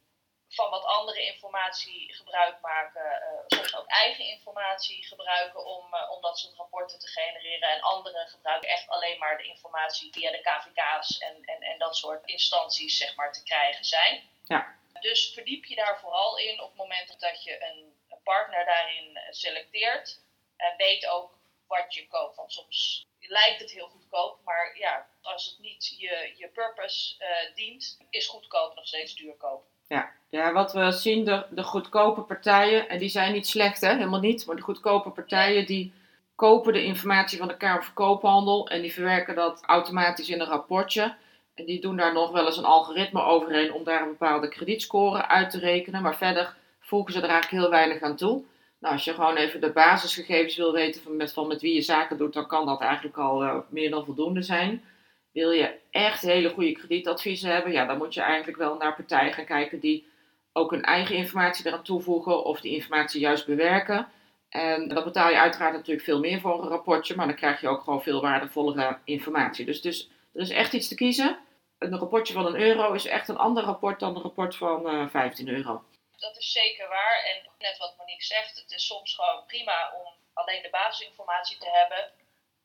van 0.48 0.70
wat 0.70 0.84
andere 0.84 1.26
informatie 1.26 2.14
gebruik 2.14 2.62
maken, 2.62 3.06
uh, 3.22 3.58
soms 3.58 3.76
ook 3.76 3.88
eigen 3.88 4.26
informatie 4.26 5.06
gebruiken 5.06 5.66
om, 5.66 5.94
uh, 5.94 6.12
om 6.12 6.22
dat 6.22 6.40
soort 6.40 6.56
rapporten 6.56 7.00
te 7.00 7.08
genereren. 7.08 7.70
En 7.70 7.82
anderen 7.82 8.28
gebruiken 8.28 8.70
echt 8.70 8.88
alleen 8.88 9.20
maar 9.20 9.38
de 9.38 9.44
informatie 9.44 10.14
via 10.14 10.32
de 10.32 10.42
KVK's 10.42 11.18
en, 11.18 11.44
en, 11.44 11.62
en 11.62 11.78
dat 11.78 11.98
soort 11.98 12.26
instanties 12.26 12.98
zeg 12.98 13.16
maar, 13.16 13.34
te 13.34 13.44
krijgen 13.44 13.86
zijn. 13.86 14.30
Ja. 14.44 14.76
Dus 15.00 15.34
verdiep 15.34 15.66
je 15.66 15.76
daar 15.76 16.00
vooral 16.00 16.38
in 16.38 16.62
op 16.62 16.68
het 16.68 16.78
moment 16.78 17.20
dat 17.20 17.44
je 17.44 17.64
een, 17.64 17.98
een 18.10 18.24
partner 18.24 18.66
daarin 18.66 19.20
selecteert. 19.30 20.20
En 20.58 20.78
weet 20.78 21.08
ook 21.08 21.38
wat 21.68 21.94
je 21.94 22.08
koopt. 22.08 22.36
Want 22.36 22.54
soms 22.54 23.06
lijkt 23.28 23.60
het 23.60 23.72
heel 23.72 23.88
goedkoop, 23.88 24.40
maar 24.46 24.76
ja, 24.78 25.08
als 25.22 25.46
het 25.46 25.60
niet 25.60 25.96
je, 25.98 26.34
je 26.38 26.48
purpose 26.48 27.16
uh, 27.20 27.56
dient, 27.56 27.98
is 28.10 28.28
goedkoop 28.28 28.76
nog 28.76 28.88
steeds 28.88 29.16
duurkoop. 29.16 29.64
Ja. 29.88 30.12
ja, 30.30 30.52
wat 30.52 30.74
we 30.74 30.92
zien, 30.92 31.26
de, 31.26 31.46
de 31.50 31.64
goedkope 31.64 32.22
partijen, 32.22 32.90
en 32.90 33.00
die 33.00 33.10
zijn 33.10 33.34
niet 33.34 33.48
slecht, 33.48 33.82
hè, 33.82 33.94
helemaal 33.94 34.20
niet, 34.20 34.46
maar 34.46 34.56
de 34.56 34.62
goedkope 34.62 35.10
partijen 35.10 35.66
die 35.66 35.94
kopen 36.36 36.74
de 36.74 36.84
informatie 36.84 37.38
van 37.38 37.48
de 37.48 37.58
Kamer 37.58 37.84
van 37.84 37.94
Koophandel 37.94 38.68
en 38.68 38.82
die 38.82 38.94
verwerken 38.94 39.36
dat 39.36 39.64
automatisch 39.66 40.30
in 40.30 40.40
een 40.40 40.48
rapportje. 40.48 41.16
En 41.56 41.66
die 41.66 41.82
doen 41.82 41.98
daar 41.98 42.14
nog 42.14 42.32
wel 42.32 42.46
eens 42.46 42.58
een 42.58 42.66
algoritme 42.66 43.22
overheen 43.22 43.74
om 43.74 43.84
daar 43.84 44.02
een 44.02 44.08
bepaalde 44.08 44.48
kredietscore 44.48 45.28
uit 45.28 45.50
te 45.50 45.60
rekenen, 45.60 46.02
maar 46.02 46.18
verder 46.18 46.56
voegen 46.80 47.14
ze 47.14 47.22
er 47.22 47.30
eigenlijk 47.30 47.62
heel 47.62 47.72
weinig 47.72 48.02
aan 48.02 48.16
toe. 48.16 48.44
Nou, 48.86 48.98
als 48.98 49.06
je 49.06 49.14
gewoon 49.14 49.36
even 49.36 49.62
de 49.62 49.72
basisgegevens 49.72 50.56
wil 50.56 50.74
weten 50.74 51.02
van 51.02 51.16
met, 51.16 51.34
van 51.34 51.48
met 51.48 51.62
wie 51.62 51.74
je 51.74 51.82
zaken 51.82 52.18
doet, 52.18 52.34
dan 52.34 52.48
kan 52.48 52.66
dat 52.66 52.82
eigenlijk 52.82 53.18
al 53.18 53.44
uh, 53.44 53.58
meer 53.70 53.90
dan 53.90 54.06
voldoende 54.06 54.42
zijn. 54.42 54.84
Wil 55.32 55.52
je 55.52 55.74
echt 55.92 56.22
hele 56.22 56.50
goede 56.50 56.72
kredietadviezen 56.72 57.52
hebben, 57.52 57.72
ja, 57.72 57.86
dan 57.86 57.98
moet 57.98 58.14
je 58.14 58.22
eigenlijk 58.22 58.58
wel 58.58 58.78
naar 58.78 58.96
partijen 58.96 59.34
gaan 59.34 59.46
kijken 59.46 59.80
die 59.80 60.08
ook 60.54 60.72
hun 60.72 60.84
eigen 60.84 61.16
informatie 61.16 61.68
eraan 61.68 61.84
toevoegen 61.84 62.44
of 62.44 62.62
die 62.62 62.72
informatie 62.72 63.20
juist 63.20 63.46
bewerken. 63.46 64.08
En 64.50 64.88
dan 64.88 65.04
betaal 65.04 65.30
je 65.30 65.40
uiteraard 65.40 65.74
natuurlijk 65.74 66.06
veel 66.06 66.20
meer 66.20 66.40
voor 66.40 66.64
een 66.64 66.70
rapportje, 66.70 67.16
maar 67.16 67.28
dan 67.28 67.36
krijg 67.36 67.62
je 67.62 67.68
ook 67.68 67.84
gewoon 67.84 68.04
veel 68.04 68.22
waardevollere 68.22 68.98
informatie. 69.04 69.66
Dus, 69.66 69.82
dus 69.82 70.12
er 70.34 70.42
is 70.42 70.50
echt 70.50 70.74
iets 70.74 70.88
te 70.88 70.96
kiezen. 70.96 71.38
Een 71.78 71.98
rapportje 71.98 72.34
van 72.34 72.46
een 72.46 72.62
euro 72.62 72.94
is 72.94 73.06
echt 73.06 73.28
een 73.28 73.38
ander 73.38 73.64
rapport 73.64 74.00
dan 74.00 74.16
een 74.16 74.22
rapport 74.22 74.56
van 74.56 74.96
uh, 74.96 75.08
15 75.08 75.50
euro. 75.50 75.84
Dat 76.20 76.38
is 76.38 76.52
zeker 76.52 76.88
waar. 76.88 77.24
En 77.24 77.50
net 77.58 77.78
wat 77.78 77.98
Monique 77.98 78.26
zegt, 78.26 78.56
het 78.56 78.72
is 78.72 78.86
soms 78.86 79.16
gewoon 79.16 79.46
prima 79.46 79.92
om 79.92 80.14
alleen 80.34 80.62
de 80.62 80.70
basisinformatie 80.70 81.58
te 81.58 81.70
hebben 81.70 82.14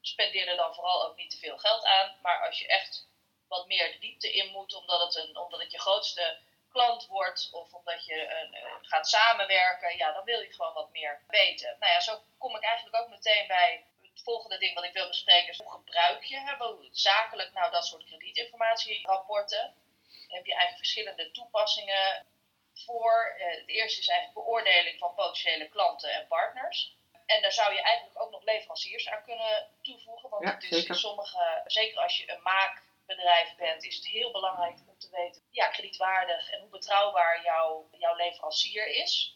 spendeer 0.00 0.49
er 0.49 0.56
dan 0.56 0.75
vooral 0.75 1.05
ook 1.06 1.17
niet 1.17 1.31
te 1.31 1.38
veel 1.38 1.58
geld 1.58 1.85
aan. 1.85 2.19
Maar 2.23 2.47
als 2.47 2.58
je 2.58 2.67
echt 2.67 3.08
wat 3.49 3.67
meer 3.67 3.93
de 3.93 3.99
diepte 3.99 4.32
in 4.32 4.50
moet, 4.52 4.75
omdat 4.75 5.00
het, 5.00 5.14
een, 5.25 5.37
omdat 5.37 5.61
het 5.61 5.73
je 5.73 5.81
grootste 5.81 6.38
klant 6.70 7.06
wordt 7.06 7.49
of 7.52 7.73
omdat 7.73 8.05
je 8.05 8.35
een, 8.41 8.55
uh, 8.55 8.75
gaat 8.82 9.08
samenwerken, 9.08 9.97
ja, 9.97 10.12
dan 10.12 10.25
wil 10.25 10.41
je 10.41 10.52
gewoon 10.52 10.75
wat 10.75 10.91
meer 10.91 11.23
weten. 11.29 11.76
Nou 11.81 11.93
ja, 11.93 12.00
zo 12.00 12.23
kom 12.38 12.56
ik 12.56 12.62
eigenlijk 12.62 12.97
ook 12.97 13.08
meteen 13.08 13.47
bij 13.47 13.85
het 14.02 14.23
volgende 14.23 14.58
ding 14.58 14.75
wat 14.75 14.85
ik 14.85 14.93
wil 14.93 15.08
bespreken. 15.08 15.49
Is 15.49 15.58
hoe 15.58 15.70
gebruik 15.70 16.25
je 16.25 16.88
zakelijk 16.93 17.52
nou 17.52 17.70
dat 17.70 17.87
soort 17.87 18.05
kredietinformatierapporten? 18.05 19.75
Heb 20.29 20.47
je 20.47 20.52
eigenlijk 20.52 20.76
verschillende 20.76 21.31
toepassingen 21.31 22.26
voor. 22.75 23.37
Uh, 23.38 23.50
het 23.50 23.69
eerste 23.69 24.00
is 24.00 24.08
eigenlijk 24.08 24.46
beoordeling 24.46 24.99
van 24.99 25.14
potentiële 25.14 25.69
klanten 25.69 26.12
en 26.12 26.26
partners. 26.26 26.99
En 27.26 27.43
daar 27.43 27.52
zou 27.52 27.75
je 27.75 27.82
eigenlijk 27.82 28.20
ook 28.20 28.31
nog 28.31 28.44
leveranciers 28.44 29.08
aan 29.08 29.25
kunnen 29.25 29.69
toevoegen. 29.82 30.31
Want 30.31 30.44
ja, 30.44 30.55
het 30.55 30.62
is 30.62 30.69
zeker. 30.69 30.88
in 30.88 30.94
sommige, 30.94 31.62
zeker 31.67 31.99
als 32.02 32.19
je 32.19 32.31
een 32.32 32.43
maakbedrijf 32.43 33.55
bent, 33.56 33.84
is 33.84 33.96
het 33.96 34.06
heel 34.06 34.31
belangrijk 34.31 34.78
om 34.87 34.99
te 34.99 35.11
weten, 35.11 35.43
ja, 35.50 35.69
kredietwaardig 35.69 36.50
en 36.50 36.61
hoe 36.61 36.69
betrouwbaar 36.69 37.43
jouw, 37.44 37.88
jouw 37.99 38.17
leverancier 38.17 38.87
is. 38.87 39.35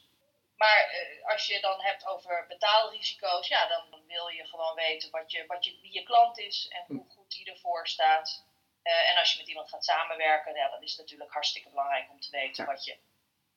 Maar 0.57 0.91
uh, 0.93 1.27
als 1.33 1.47
je 1.47 1.61
dan 1.61 1.81
hebt 1.81 2.07
over 2.07 2.47
betaalrisico's, 2.49 3.49
ja, 3.49 3.67
dan 3.67 4.03
wil 4.07 4.29
je 4.29 4.45
gewoon 4.47 4.75
weten 4.75 5.11
wat 5.11 5.33
je, 5.33 5.47
wat 5.47 5.65
je, 5.65 5.79
wie 5.81 5.93
je 5.93 6.03
klant 6.03 6.39
is 6.39 6.69
en 6.69 6.85
hoe 6.87 7.07
goed 7.09 7.31
die 7.31 7.51
ervoor 7.53 7.89
staat. 7.89 8.45
Uh, 8.85 9.11
en 9.11 9.19
als 9.19 9.33
je 9.33 9.39
met 9.39 9.49
iemand 9.49 9.69
gaat 9.69 9.85
samenwerken, 9.85 10.55
ja, 10.55 10.69
dan 10.71 10.83
is 10.83 10.91
het 10.91 11.01
natuurlijk 11.01 11.33
hartstikke 11.33 11.69
belangrijk 11.69 12.11
om 12.11 12.21
te 12.21 12.31
weten 12.31 12.65
Ja. 12.65 12.71
wat 12.73 12.85
je, 12.85 12.99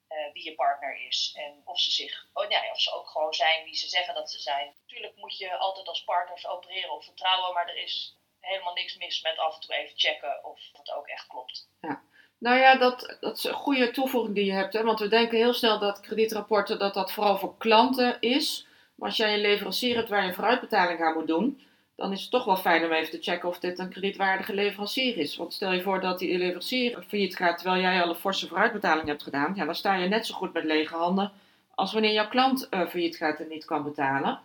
uh, 0.10 0.34
wie 0.34 0.44
je 0.44 0.56
partner 0.56 1.08
is. 1.08 1.34
En 1.38 1.62
of 1.66 1.80
ze, 1.80 1.92
zich, 1.92 2.26
oh, 2.34 2.50
ja, 2.50 2.72
of 2.72 2.82
ze 2.82 2.94
ook 2.94 3.08
gewoon 3.08 3.34
zijn 3.34 3.64
wie 3.64 3.76
ze 3.76 3.90
zeggen 3.90 4.14
dat 4.14 4.32
ze 4.32 4.40
zijn. 4.40 4.74
Natuurlijk 4.82 5.16
moet 5.16 5.38
je 5.38 5.58
altijd 5.58 5.88
als 5.88 6.04
partners 6.04 6.48
opereren 6.48 6.92
op 6.92 7.04
vertrouwen, 7.04 7.54
maar 7.54 7.70
er 7.70 7.84
is 7.84 8.16
helemaal 8.40 8.74
niks 8.74 8.98
mis 8.98 9.22
met 9.22 9.38
af 9.38 9.56
en 9.56 9.62
toe 9.62 9.76
even 9.76 9.98
checken 10.00 10.44
of 10.44 10.60
het 10.74 10.92
ook 10.92 11.08
echt 11.08 11.28
klopt. 11.28 11.70
Nou 12.40 12.60
ja, 12.60 12.76
dat, 12.76 13.18
dat 13.20 13.38
is 13.38 13.44
een 13.44 13.54
goede 13.54 13.92
toevoeging 13.92 14.36
die 14.36 14.46
je 14.46 14.52
hebt. 14.52 14.74
Hè? 14.74 14.84
Want 14.84 15.00
we 15.00 15.08
denken 15.08 15.38
heel 15.38 15.54
snel 15.54 15.80
dat 15.80 16.00
kredietrapporten 16.00 16.80
dat 16.80 16.94
dat 16.94 17.12
vooral 17.12 17.38
voor 17.38 17.58
klanten 17.58 18.20
is. 18.20 18.68
Maar 18.96 19.08
als 19.08 19.18
jij 19.18 19.34
een 19.34 19.42
leverancier 19.42 19.96
hebt 19.96 20.10
waar 20.10 20.22
je 20.22 20.28
een 20.28 20.34
vooruitbetaling 20.34 21.02
aan 21.02 21.14
moet 21.14 21.28
doen, 21.28 21.67
dan 21.98 22.12
is 22.12 22.22
het 22.22 22.32
toch 22.32 22.46
wel 22.46 22.58
fijn 22.58 22.86
om 22.86 22.92
even 22.92 23.12
te 23.12 23.32
checken 23.32 23.50
of 23.50 23.60
dit 23.60 23.80
een 23.80 23.90
kredietwaardige 23.90 24.54
leverancier 24.54 25.18
is. 25.18 25.36
Want 25.38 25.54
stel 25.54 25.72
je 25.72 25.82
voor 25.82 26.02
dat 26.02 26.20
die 26.20 26.38
leverancier 26.38 27.04
failliet 27.08 27.36
gaat 27.36 27.58
terwijl 27.58 27.82
jij 27.82 28.02
al 28.04 28.10
een 28.10 28.16
forse 28.16 28.48
vooruitbetaling 28.48 29.08
hebt 29.08 29.24
gedaan. 29.24 29.54
Ja, 29.56 29.66
dan 29.66 29.76
sta 29.76 29.96
je 29.96 30.08
net 30.08 30.26
zo 30.26 30.34
goed 30.36 30.54
met 30.54 30.64
lege 30.64 30.96
handen 30.96 31.32
als 31.76 31.94
wanneer 31.94 32.14
jouw 32.14 32.28
klant 32.28 32.68
uh, 32.72 32.88
failliet 32.88 33.18
gaat 33.18 33.40
en 33.40 33.48
niet 33.48 33.66
kan 33.66 33.84
betalen. 33.84 34.40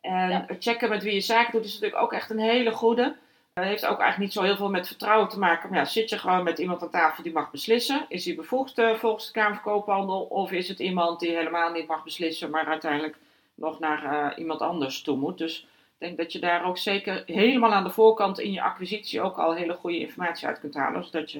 En 0.00 0.28
Ja. 0.30 0.44
het 0.46 0.62
checken 0.62 0.88
met 0.88 1.02
wie 1.02 1.14
je 1.14 1.20
zaken 1.20 1.52
doet 1.52 1.64
is 1.64 1.72
natuurlijk 1.72 2.02
ook 2.02 2.12
echt 2.12 2.30
een 2.30 2.38
hele 2.38 2.70
goede. 2.70 3.16
Het 3.54 3.64
heeft 3.64 3.86
ook 3.86 3.98
eigenlijk 4.00 4.18
niet 4.18 4.32
zo 4.32 4.42
heel 4.42 4.56
veel 4.56 4.70
met 4.70 4.86
vertrouwen 4.86 5.28
te 5.28 5.38
maken. 5.38 5.68
Maar 5.70 5.78
ja, 5.78 5.84
zit 5.84 6.10
je 6.10 6.18
gewoon 6.18 6.44
met 6.44 6.58
iemand 6.58 6.82
aan 6.82 6.90
tafel 6.90 7.22
die 7.22 7.32
mag 7.32 7.50
beslissen? 7.50 8.06
Is 8.08 8.24
hij 8.24 8.34
bevoegd 8.34 8.78
uh, 8.78 8.94
volgens 8.94 9.26
de 9.26 9.32
Kamer 9.32 9.54
van 9.54 9.72
Koophandel? 9.72 10.20
Of 10.20 10.52
is 10.52 10.68
het 10.68 10.78
iemand 10.78 11.20
die 11.20 11.30
helemaal 11.36 11.72
niet 11.72 11.86
mag 11.86 12.04
beslissen, 12.04 12.50
maar 12.50 12.66
uiteindelijk 12.66 13.16
nog 13.54 13.78
naar 13.78 14.04
uh, 14.04 14.38
iemand 14.38 14.60
anders 14.60 15.02
toe 15.02 15.16
moet? 15.16 15.38
Dus 15.38 15.66
ik 15.98 16.06
denk 16.06 16.16
dat 16.16 16.32
je 16.32 16.38
daar 16.38 16.64
ook 16.64 16.78
zeker 16.78 17.22
helemaal 17.26 17.72
aan 17.72 17.84
de 17.84 17.90
voorkant 17.90 18.38
in 18.38 18.52
je 18.52 18.62
acquisitie 18.62 19.20
ook 19.20 19.38
al 19.38 19.54
hele 19.54 19.74
goede 19.74 19.98
informatie 19.98 20.46
uit 20.46 20.60
kunt 20.60 20.74
halen. 20.74 21.04
Zodat 21.04 21.32
je 21.32 21.38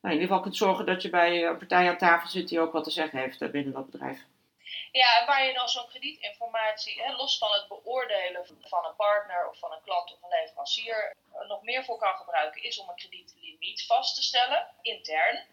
nou, 0.00 0.14
in 0.14 0.20
ieder 0.20 0.26
geval 0.26 0.40
kunt 0.40 0.56
zorgen 0.56 0.86
dat 0.86 1.02
je 1.02 1.10
bij 1.10 1.46
een 1.46 1.58
partij 1.58 1.88
aan 1.88 1.98
tafel 1.98 2.28
zit 2.28 2.48
die 2.48 2.60
ook 2.60 2.72
wat 2.72 2.84
te 2.84 2.90
zeggen 2.90 3.18
heeft 3.18 3.40
uh, 3.40 3.50
binnen 3.50 3.72
dat 3.72 3.90
bedrijf. 3.90 4.24
Ja, 4.92 5.20
en 5.20 5.26
waar 5.26 5.46
je 5.46 5.54
dan 5.54 5.68
zo'n 5.68 5.88
kredietinformatie, 5.88 7.02
hè, 7.02 7.12
los 7.12 7.38
van 7.38 7.52
het 7.52 7.68
beoordelen 7.68 8.46
van 8.60 8.84
een 8.84 8.96
partner 8.96 9.48
of 9.48 9.58
van 9.58 9.72
een 9.72 9.82
klant 9.84 10.12
of 10.12 10.22
een 10.22 10.38
leverancier, 10.40 11.14
nog 11.48 11.62
meer 11.62 11.84
voor 11.84 11.98
kan 11.98 12.16
gebruiken, 12.16 12.62
is 12.62 12.78
om 12.78 12.88
een 12.88 12.94
kredietlimiet 12.94 13.86
vast 13.86 14.14
te 14.14 14.22
stellen, 14.22 14.66
intern. 14.82 15.44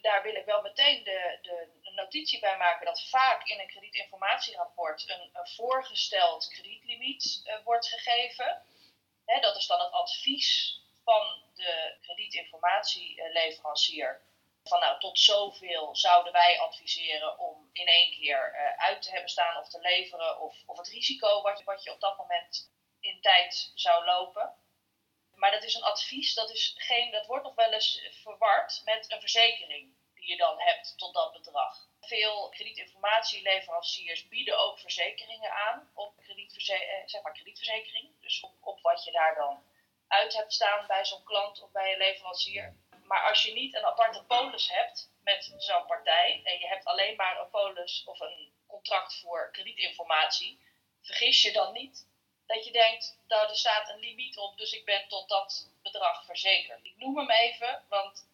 Daar 0.00 0.22
wil 0.22 0.34
ik 0.34 0.44
wel 0.44 0.62
meteen 0.62 1.04
de, 1.04 1.38
de, 1.42 1.68
notitie 1.94 2.40
bij 2.40 2.56
maken 2.56 2.86
dat 2.86 3.08
vaak 3.08 3.46
in 3.46 3.60
een 3.60 3.66
kredietinformatierapport 3.66 5.08
een, 5.08 5.30
voorgesteld 5.32 6.48
kredietlimiet 6.48 7.40
uh, 7.44 7.54
wordt 7.64 7.88
gegeven. 7.88 8.62
Dat 9.40 9.56
is 9.56 9.66
dan 9.66 9.80
het 9.80 9.92
advies 9.92 10.80
van 11.04 11.42
de 11.54 11.96
kredietinformatieleverancier. 12.00 14.20
Van 14.64 14.80
nou, 14.80 15.00
tot 15.00 15.18
zoveel 15.18 15.96
zouden 15.96 16.32
wij 16.32 16.60
adviseren 16.60 17.38
om 17.38 17.70
in 17.72 17.86
één 17.86 18.10
keer 18.10 18.54
uh, 18.54 18.76
uit 18.84 19.02
te 19.02 19.10
hebben 19.10 19.30
staan 19.30 19.56
of 19.56 19.68
te 19.68 19.80
leveren. 19.80 20.40
Of, 20.40 20.56
of 20.66 20.76
het 20.76 20.88
risico 20.88 21.42
wat, 21.42 21.62
wat 21.62 21.82
je 21.82 21.92
op 21.92 22.00
dat 22.00 22.18
moment 22.18 22.70
in 23.00 23.20
tijd 23.20 23.72
zou 23.74 24.04
lopen. 24.04 24.54
Maar 25.40 25.50
dat 25.50 25.64
is 25.64 25.74
een 25.74 25.82
advies, 25.82 26.34
dat, 26.34 26.50
is 26.50 26.74
geen, 26.76 27.10
dat 27.10 27.26
wordt 27.26 27.44
nog 27.44 27.54
wel 27.54 27.72
eens 27.72 28.02
verward 28.10 28.82
met 28.84 29.12
een 29.12 29.20
verzekering 29.20 29.94
die 30.14 30.28
je 30.28 30.36
dan 30.36 30.60
hebt 30.60 30.98
tot 30.98 31.14
dat 31.14 31.32
bedrag. 31.32 31.88
Veel 32.00 32.48
kredietinformatieleveranciers 32.48 34.28
bieden 34.28 34.58
ook 34.58 34.78
verzekeringen 34.78 35.50
aan 35.50 35.90
op 35.94 36.16
kredietverze 36.22 37.02
zeg 37.06 37.22
maar 37.22 37.32
kredietverzekering. 37.32 38.20
Dus 38.20 38.40
op, 38.40 38.52
op 38.60 38.80
wat 38.80 39.04
je 39.04 39.10
daar 39.10 39.34
dan 39.34 39.62
uit 40.08 40.32
hebt 40.32 40.52
staan 40.52 40.86
bij 40.86 41.04
zo'n 41.04 41.24
klant 41.24 41.62
of 41.62 41.70
bij 41.70 41.92
een 41.92 41.98
leverancier. 41.98 42.76
Maar 43.04 43.28
als 43.28 43.42
je 43.42 43.52
niet 43.52 43.74
een 43.74 43.84
aparte 43.84 44.24
polis 44.24 44.68
hebt 44.70 45.10
met 45.22 45.54
zo'n 45.56 45.86
partij 45.86 46.40
en 46.44 46.58
je 46.58 46.66
hebt 46.66 46.84
alleen 46.84 47.16
maar 47.16 47.40
een 47.40 47.50
polis 47.50 48.02
of 48.04 48.20
een 48.20 48.52
contract 48.66 49.20
voor 49.20 49.50
kredietinformatie, 49.52 50.60
vergis 51.00 51.42
je 51.42 51.52
dan 51.52 51.72
niet 51.72 52.08
dat 52.54 52.64
je 52.64 52.72
denkt, 52.72 53.16
nou 53.28 53.48
er 53.48 53.56
staat 53.56 53.88
een 53.88 54.00
limiet 54.00 54.38
op, 54.38 54.58
dus 54.58 54.72
ik 54.72 54.84
ben 54.84 55.04
tot 55.08 55.28
dat 55.28 55.68
bedrag 55.82 56.24
verzekerd. 56.24 56.80
Ik 56.82 56.96
noem 56.96 57.18
hem 57.18 57.30
even, 57.30 57.82
want 57.88 58.26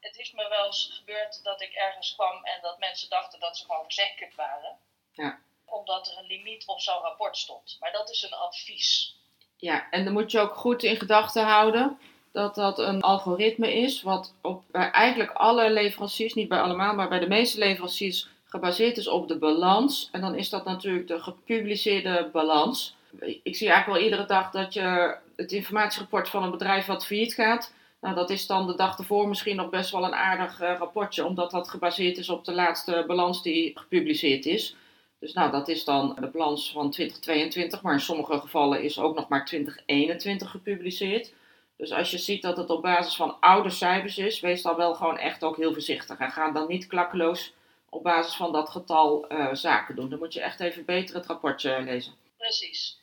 het 0.00 0.16
is 0.16 0.32
me 0.32 0.48
wel 0.48 0.66
eens 0.66 0.90
gebeurd 0.92 1.44
dat 1.44 1.60
ik 1.60 1.72
ergens 1.72 2.14
kwam 2.14 2.44
en 2.44 2.58
dat 2.62 2.78
mensen 2.78 3.10
dachten 3.10 3.40
dat 3.40 3.56
ze 3.56 3.64
gewoon 3.64 3.82
verzekerd 3.82 4.34
waren. 4.34 4.78
Ja. 5.12 5.38
Omdat 5.64 6.08
er 6.08 6.18
een 6.18 6.26
limiet 6.26 6.66
op 6.66 6.80
zo'n 6.80 7.02
rapport 7.02 7.36
stond. 7.36 7.76
Maar 7.80 7.92
dat 7.92 8.10
is 8.10 8.22
een 8.22 8.34
advies. 8.34 9.16
Ja, 9.56 9.90
en 9.90 10.04
dan 10.04 10.12
moet 10.12 10.30
je 10.30 10.38
ook 10.38 10.54
goed 10.54 10.82
in 10.82 10.96
gedachten 10.96 11.44
houden 11.44 11.98
dat 12.32 12.54
dat 12.54 12.78
een 12.78 13.00
algoritme 13.00 13.74
is, 13.74 14.02
wat 14.02 14.34
op 14.42 14.62
bij 14.70 14.90
eigenlijk 14.90 15.30
alle 15.30 15.70
leveranciers, 15.70 16.34
niet 16.34 16.48
bij 16.48 16.60
allemaal, 16.60 16.94
maar 16.94 17.08
bij 17.08 17.18
de 17.18 17.28
meeste 17.28 17.58
leveranciers 17.58 18.28
gebaseerd 18.44 18.96
is 18.96 19.08
op 19.08 19.28
de 19.28 19.38
balans. 19.38 20.08
En 20.12 20.20
dan 20.20 20.34
is 20.34 20.48
dat 20.48 20.64
natuurlijk 20.64 21.08
de 21.08 21.22
gepubliceerde 21.22 22.28
balans. 22.32 22.94
Ik 23.20 23.56
zie 23.56 23.68
eigenlijk 23.68 23.86
wel 23.86 24.10
iedere 24.10 24.26
dag 24.26 24.50
dat 24.50 24.72
je 24.72 25.16
het 25.36 25.52
informatierapport 25.52 26.28
van 26.28 26.42
een 26.42 26.50
bedrijf 26.50 26.86
wat 26.86 27.06
failliet 27.06 27.34
gaat. 27.34 27.72
Nou, 28.00 28.14
dat 28.14 28.30
is 28.30 28.46
dan 28.46 28.66
de 28.66 28.74
dag 28.74 28.98
ervoor 28.98 29.28
misschien 29.28 29.56
nog 29.56 29.70
best 29.70 29.90
wel 29.90 30.04
een 30.04 30.14
aardig 30.14 30.60
uh, 30.60 30.74
rapportje, 30.78 31.24
omdat 31.24 31.50
dat 31.50 31.68
gebaseerd 31.68 32.18
is 32.18 32.28
op 32.28 32.44
de 32.44 32.52
laatste 32.52 33.04
balans 33.06 33.42
die 33.42 33.78
gepubliceerd 33.78 34.46
is. 34.46 34.76
Dus 35.18 35.32
nou, 35.32 35.50
dat 35.50 35.68
is 35.68 35.84
dan 35.84 36.16
de 36.20 36.26
balans 36.26 36.72
van 36.72 36.90
2022, 36.90 37.82
maar 37.82 37.92
in 37.92 38.00
sommige 38.00 38.38
gevallen 38.38 38.82
is 38.82 38.98
ook 38.98 39.14
nog 39.14 39.28
maar 39.28 39.44
2021 39.44 40.50
gepubliceerd. 40.50 41.32
Dus 41.76 41.92
als 41.92 42.10
je 42.10 42.18
ziet 42.18 42.42
dat 42.42 42.56
het 42.56 42.70
op 42.70 42.82
basis 42.82 43.16
van 43.16 43.40
oude 43.40 43.70
cijfers 43.70 44.18
is, 44.18 44.40
wees 44.40 44.62
dan 44.62 44.76
wel 44.76 44.94
gewoon 44.94 45.18
echt 45.18 45.44
ook 45.44 45.56
heel 45.56 45.72
voorzichtig. 45.72 46.18
En 46.18 46.30
ga 46.30 46.50
dan 46.50 46.68
niet 46.68 46.86
klakkeloos 46.86 47.54
op 47.88 48.02
basis 48.02 48.34
van 48.34 48.52
dat 48.52 48.70
getal 48.70 49.32
uh, 49.32 49.54
zaken 49.54 49.96
doen. 49.96 50.08
Dan 50.08 50.18
moet 50.18 50.32
je 50.32 50.40
echt 50.40 50.60
even 50.60 50.84
beter 50.84 51.14
het 51.14 51.26
rapportje 51.26 51.82
lezen. 51.82 52.12
Precies. 52.36 53.00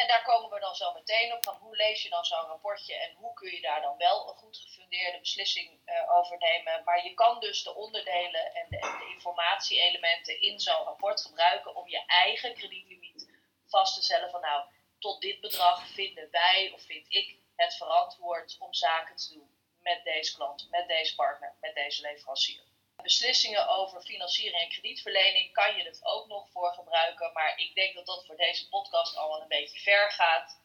En 0.00 0.06
daar 0.06 0.22
komen 0.22 0.50
we 0.50 0.60
dan 0.60 0.74
zo 0.74 0.92
meteen 0.92 1.32
op 1.32 1.44
van 1.44 1.56
hoe 1.56 1.76
lees 1.76 2.02
je 2.02 2.08
dan 2.08 2.24
zo'n 2.24 2.46
rapportje 2.46 2.94
en 2.94 3.14
hoe 3.14 3.34
kun 3.34 3.50
je 3.50 3.60
daar 3.60 3.80
dan 3.80 3.96
wel 3.96 4.28
een 4.28 4.34
goed 4.34 4.56
gefundeerde 4.56 5.18
beslissing 5.18 5.80
uh, 5.86 6.16
over 6.16 6.38
nemen. 6.38 6.84
Maar 6.84 7.04
je 7.04 7.14
kan 7.14 7.40
dus 7.40 7.62
de 7.62 7.74
onderdelen 7.74 8.54
en 8.54 8.66
de, 8.68 8.78
de 8.78 9.10
informatieelementen 9.14 10.40
in 10.40 10.60
zo'n 10.60 10.84
rapport 10.84 11.20
gebruiken 11.20 11.74
om 11.74 11.88
je 11.88 12.02
eigen 12.06 12.54
kredietlimiet 12.54 13.30
vast 13.66 13.94
te 13.94 14.02
stellen 14.02 14.30
van 14.30 14.40
nou, 14.40 14.64
tot 14.98 15.20
dit 15.20 15.40
bedrag 15.40 15.86
vinden 15.86 16.30
wij 16.30 16.70
of 16.74 16.82
vind 16.82 17.06
ik 17.08 17.36
het 17.56 17.76
verantwoord 17.76 18.56
om 18.58 18.74
zaken 18.74 19.16
te 19.16 19.32
doen 19.34 19.50
met 19.78 20.04
deze 20.04 20.34
klant, 20.34 20.70
met 20.70 20.88
deze 20.88 21.14
partner, 21.14 21.56
met 21.60 21.74
deze 21.74 22.02
leverancier 22.02 22.62
beslissingen 23.02 23.68
over 23.68 24.02
financiering 24.02 24.60
en 24.60 24.68
kredietverlening 24.68 25.52
kan 25.52 25.76
je 25.76 25.82
het 25.82 26.04
ook 26.04 26.26
nog 26.26 26.50
voor 26.50 26.72
gebruiken. 26.72 27.32
Maar 27.32 27.58
ik 27.58 27.74
denk 27.74 27.94
dat 27.94 28.06
dat 28.06 28.26
voor 28.26 28.36
deze 28.36 28.68
podcast 28.68 29.16
al 29.16 29.40
een 29.40 29.48
beetje 29.48 29.78
ver 29.78 30.10
gaat. 30.10 30.60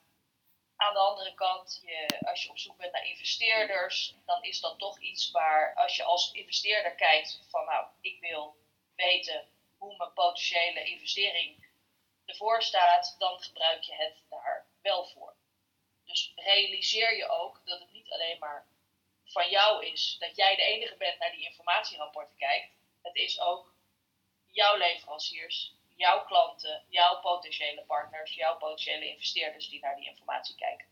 Aan 0.75 0.93
de 0.93 0.99
andere 0.99 1.33
kant, 1.33 1.81
je, 1.85 2.19
als 2.19 2.43
je 2.43 2.49
op 2.49 2.57
zoek 2.57 2.77
bent 2.77 2.91
naar 2.91 3.05
investeerders, 3.05 4.15
dan 4.25 4.43
is 4.43 4.59
dat 4.59 4.79
toch 4.79 4.99
iets 4.99 5.31
waar 5.31 5.73
als 5.75 5.95
je 5.95 6.03
als 6.03 6.31
investeerder 6.31 6.95
kijkt 6.95 7.41
van 7.49 7.65
nou, 7.65 7.87
ik 8.01 8.19
wil 8.19 8.57
weten 8.95 9.47
hoe 9.77 9.97
mijn 9.97 10.13
potentiële 10.13 10.83
investering 10.83 11.67
ervoor 12.25 12.61
staat, 12.61 13.15
dan 13.17 13.39
gebruik 13.39 13.83
je 13.83 13.93
het 13.93 14.23
daar 14.29 14.67
wel 14.81 15.05
voor. 15.05 15.35
Dus 16.05 16.31
realiseer 16.35 17.17
je 17.17 17.27
ook 17.29 17.61
dat 17.65 17.79
het 17.79 17.91
niet 17.91 18.11
alleen 18.11 18.39
maar 18.39 18.67
van 19.33 19.49
jou 19.49 19.85
is 19.85 20.15
dat 20.19 20.35
jij 20.35 20.55
de 20.55 20.61
enige 20.61 20.95
bent 20.95 21.19
naar 21.19 21.31
die 21.31 21.45
informatierapporten 21.45 22.37
kijkt. 22.37 22.71
Het 23.01 23.15
is 23.15 23.39
ook 23.39 23.73
jouw 24.51 24.77
leveranciers, 24.77 25.73
jouw 25.95 26.25
klanten, 26.25 26.85
jouw 26.89 27.19
potentiële 27.19 27.81
partners, 27.81 28.33
jouw 28.33 28.57
potentiële 28.57 29.07
investeerders 29.07 29.69
die 29.69 29.79
naar 29.79 29.95
die 29.95 30.05
informatie 30.05 30.55
kijken. 30.55 30.87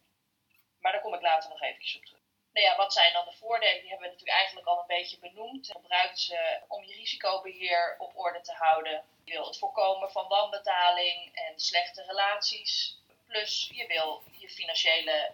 Maar 0.80 0.92
daar 0.92 1.02
kom 1.02 1.14
ik 1.14 1.22
later 1.22 1.50
nog 1.50 1.62
eventjes 1.62 1.96
op 1.96 2.06
terug. 2.06 2.20
Nou 2.54 2.66
ja, 2.66 2.76
wat 2.76 2.94
zijn 2.94 3.14
dan 3.14 3.26
de 3.26 3.32
voordelen? 3.32 3.82
Die 3.82 3.90
hebben 3.90 4.08
we 4.08 4.14
natuurlijk 4.14 4.38
eigenlijk 4.38 4.68
al 4.68 4.80
een 4.80 4.88
beetje 4.98 5.20
benoemd. 5.20 5.68
Je 5.68 5.74
gebruikt 5.74 6.20
ze 6.20 6.60
om 6.68 6.84
je 6.84 6.94
risicobeheer 6.94 7.96
op 7.98 8.18
orde 8.18 8.42
te 8.42 8.54
houden. 8.54 9.04
Je 9.24 9.32
wil 9.32 9.46
het 9.46 9.58
voorkomen 9.58 10.12
van 10.12 10.28
wanbetaling 10.28 11.36
en 11.36 11.60
slechte 11.60 12.04
relaties. 12.04 13.00
Plus 13.28 13.70
je 13.74 13.88
wil 13.88 14.24
je 14.38 14.50
financiële 14.50 15.34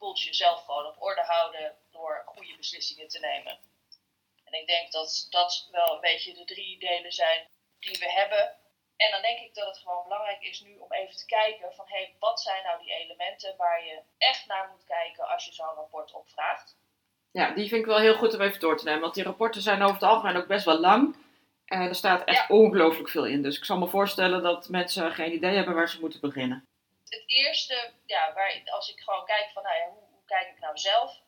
boeltje 0.00 0.34
zelf 0.34 0.64
gewoon 0.64 0.86
op 0.86 1.02
orde 1.02 1.24
houden 1.34 1.76
door 1.90 2.22
goede 2.26 2.56
beslissingen 2.56 3.08
te 3.08 3.18
nemen. 3.18 3.58
En 4.44 4.60
ik 4.60 4.66
denk 4.66 4.92
dat 4.92 5.26
dat 5.30 5.68
wel 5.70 5.94
een 5.94 6.06
beetje 6.10 6.34
de 6.34 6.44
drie 6.44 6.78
delen 6.78 7.12
zijn 7.12 7.40
die 7.78 7.98
we 7.98 8.10
hebben. 8.10 8.42
En 8.96 9.10
dan 9.10 9.22
denk 9.22 9.38
ik 9.38 9.54
dat 9.54 9.66
het 9.66 9.78
gewoon 9.78 10.02
belangrijk 10.02 10.42
is 10.42 10.60
nu 10.60 10.76
om 10.76 10.92
even 10.92 11.16
te 11.16 11.26
kijken 11.26 11.72
van 11.72 11.84
hé, 11.88 11.96
hey, 11.96 12.14
wat 12.18 12.40
zijn 12.40 12.64
nou 12.64 12.82
die 12.82 12.92
elementen 12.92 13.56
waar 13.56 13.84
je 13.84 14.00
echt 14.18 14.46
naar 14.46 14.68
moet 14.70 14.84
kijken 14.84 15.28
als 15.28 15.44
je 15.44 15.52
zo'n 15.52 15.74
rapport 15.74 16.12
opvraagt. 16.12 16.76
Ja, 17.30 17.50
die 17.50 17.68
vind 17.68 17.80
ik 17.80 17.86
wel 17.86 17.98
heel 17.98 18.16
goed 18.16 18.34
om 18.34 18.40
even 18.40 18.60
door 18.60 18.76
te 18.76 18.84
nemen, 18.84 19.00
want 19.00 19.14
die 19.14 19.24
rapporten 19.24 19.62
zijn 19.62 19.82
over 19.82 19.94
het 19.94 20.02
algemeen 20.02 20.36
ook 20.36 20.46
best 20.46 20.64
wel 20.64 20.78
lang. 20.78 21.16
En 21.64 21.80
er 21.80 21.94
staat 21.94 22.24
echt 22.24 22.50
ongelooflijk 22.50 23.08
veel 23.08 23.26
in. 23.26 23.42
Dus 23.42 23.56
ik 23.56 23.64
zal 23.64 23.78
me 23.78 23.88
voorstellen 23.88 24.42
dat 24.42 24.68
mensen 24.68 25.12
geen 25.12 25.32
idee 25.32 25.56
hebben 25.56 25.74
waar 25.74 25.88
ze 25.88 26.00
moeten 26.00 26.20
beginnen. 26.20 26.69
Het 27.10 27.22
eerste, 27.26 27.92
ja, 28.06 28.32
waar, 28.32 28.62
als 28.64 28.88
ik 28.88 29.00
gewoon 29.00 29.24
kijk 29.24 29.50
van 29.50 29.62
nou 29.62 29.90
hoe, 29.90 30.02
kijk 30.26 30.48
ik 30.48 30.60
nou 30.60 30.78
zelf, 30.78 31.18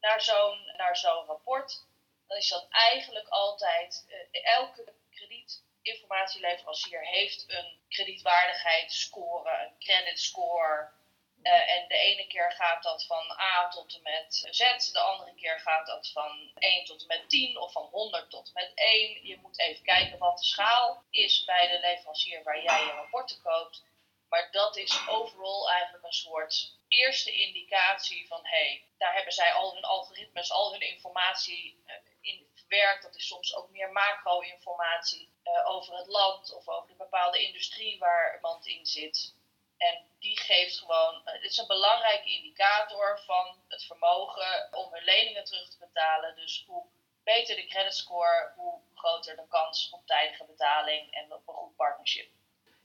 naar 0.00 0.96
zo'n, 0.96 1.24
rapport, 1.26 1.84
dan 2.26 2.36
is 2.36 2.48
dat 2.48 2.66
eigenlijk 2.70 3.28
altijd, 3.28 4.06
uh, 4.08 4.44
elke 4.44 4.92
kredietinformatieleverancier 5.10 7.06
heeft 7.06 7.44
een 7.48 7.80
kredietwaardigheidsscore, 7.88 9.50
een 9.50 9.78
creditscore. 9.78 10.94
Uh, 11.42 11.70
en 11.70 11.88
de 11.88 11.96
ene 11.96 12.26
keer 12.26 12.52
gaat 12.52 12.82
dat 12.82 13.06
van 13.06 13.30
A 13.30 13.68
tot 13.68 13.94
en 13.94 14.02
met 14.02 14.48
Z, 14.50 14.92
de 14.92 14.98
andere 14.98 15.34
keer 15.34 15.60
gaat 15.60 15.86
dat 15.86 16.10
van 16.12 16.50
1 16.58 16.84
tot 16.84 17.00
en 17.00 17.06
met 17.06 17.28
10 17.28 17.58
of 17.58 17.72
van 17.72 17.88
100 17.90 18.30
tot 18.30 18.46
en 18.46 18.52
met 18.52 18.72
1. 18.74 19.26
Je 19.26 19.36
moet 19.36 19.58
even 19.58 19.84
kijken 19.84 20.18
wat 20.18 20.38
de 20.38 20.44
schaal 20.44 21.04
is 21.10 21.44
bij 21.44 21.68
de 21.68 21.80
leverancier 21.80 22.42
waar 22.42 22.62
jij 22.62 22.84
je 22.84 22.92
rapporten 22.92 23.42
koopt. 23.42 23.84
Maar 24.28 24.48
dat 24.50 24.76
is 24.76 25.08
overal 25.08 25.70
eigenlijk 25.70 26.04
een 26.04 26.12
soort 26.12 26.76
eerste 26.88 27.32
indicatie 27.32 28.26
van 28.26 28.40
hé, 28.42 28.66
hey, 28.66 28.84
daar 28.98 29.14
hebben 29.14 29.32
zij 29.32 29.52
al 29.52 29.74
hun 29.74 29.84
algoritmes, 29.84 30.50
al 30.50 30.72
hun 30.72 30.80
informatie 30.80 31.82
uh, 31.86 31.94
in 32.20 32.46
verwerkt. 32.54 33.02
Dat 33.02 33.14
is 33.16 33.26
soms 33.26 33.54
ook 33.54 33.70
meer 33.70 33.92
macro-informatie 33.92 35.28
uh, 35.44 35.68
over 35.68 35.96
het 35.96 36.06
land 36.06 36.54
of 36.54 36.68
over 36.68 36.88
de 36.88 36.94
bepaalde 36.94 37.38
industrie 37.38 37.98
waar 37.98 38.34
iemand 38.34 38.66
in 38.66 38.86
zit. 38.86 39.34
En 39.76 40.08
die 40.18 40.38
geeft 40.38 40.78
gewoon, 40.78 41.22
uh, 41.24 41.32
het 41.32 41.42
is 41.42 41.56
een 41.56 41.66
belangrijke 41.66 42.30
indicator 42.30 43.20
van 43.24 43.64
het 43.68 43.84
vermogen 43.84 44.68
om 44.72 44.92
hun 44.92 45.04
leningen 45.04 45.44
terug 45.44 45.68
te 45.68 45.78
betalen. 45.78 46.36
Dus 46.36 46.64
hoe 46.66 46.86
beter 47.24 47.56
de 47.56 47.66
creditscore, 47.66 48.52
hoe 48.56 48.80
groter 48.94 49.36
de 49.36 49.46
kans 49.48 49.90
op 49.90 50.06
tijdige 50.06 50.44
betaling 50.44 51.12
en 51.12 51.32
op 51.32 51.48
een 51.48 51.54
goed 51.54 51.76
partnership. 51.76 52.30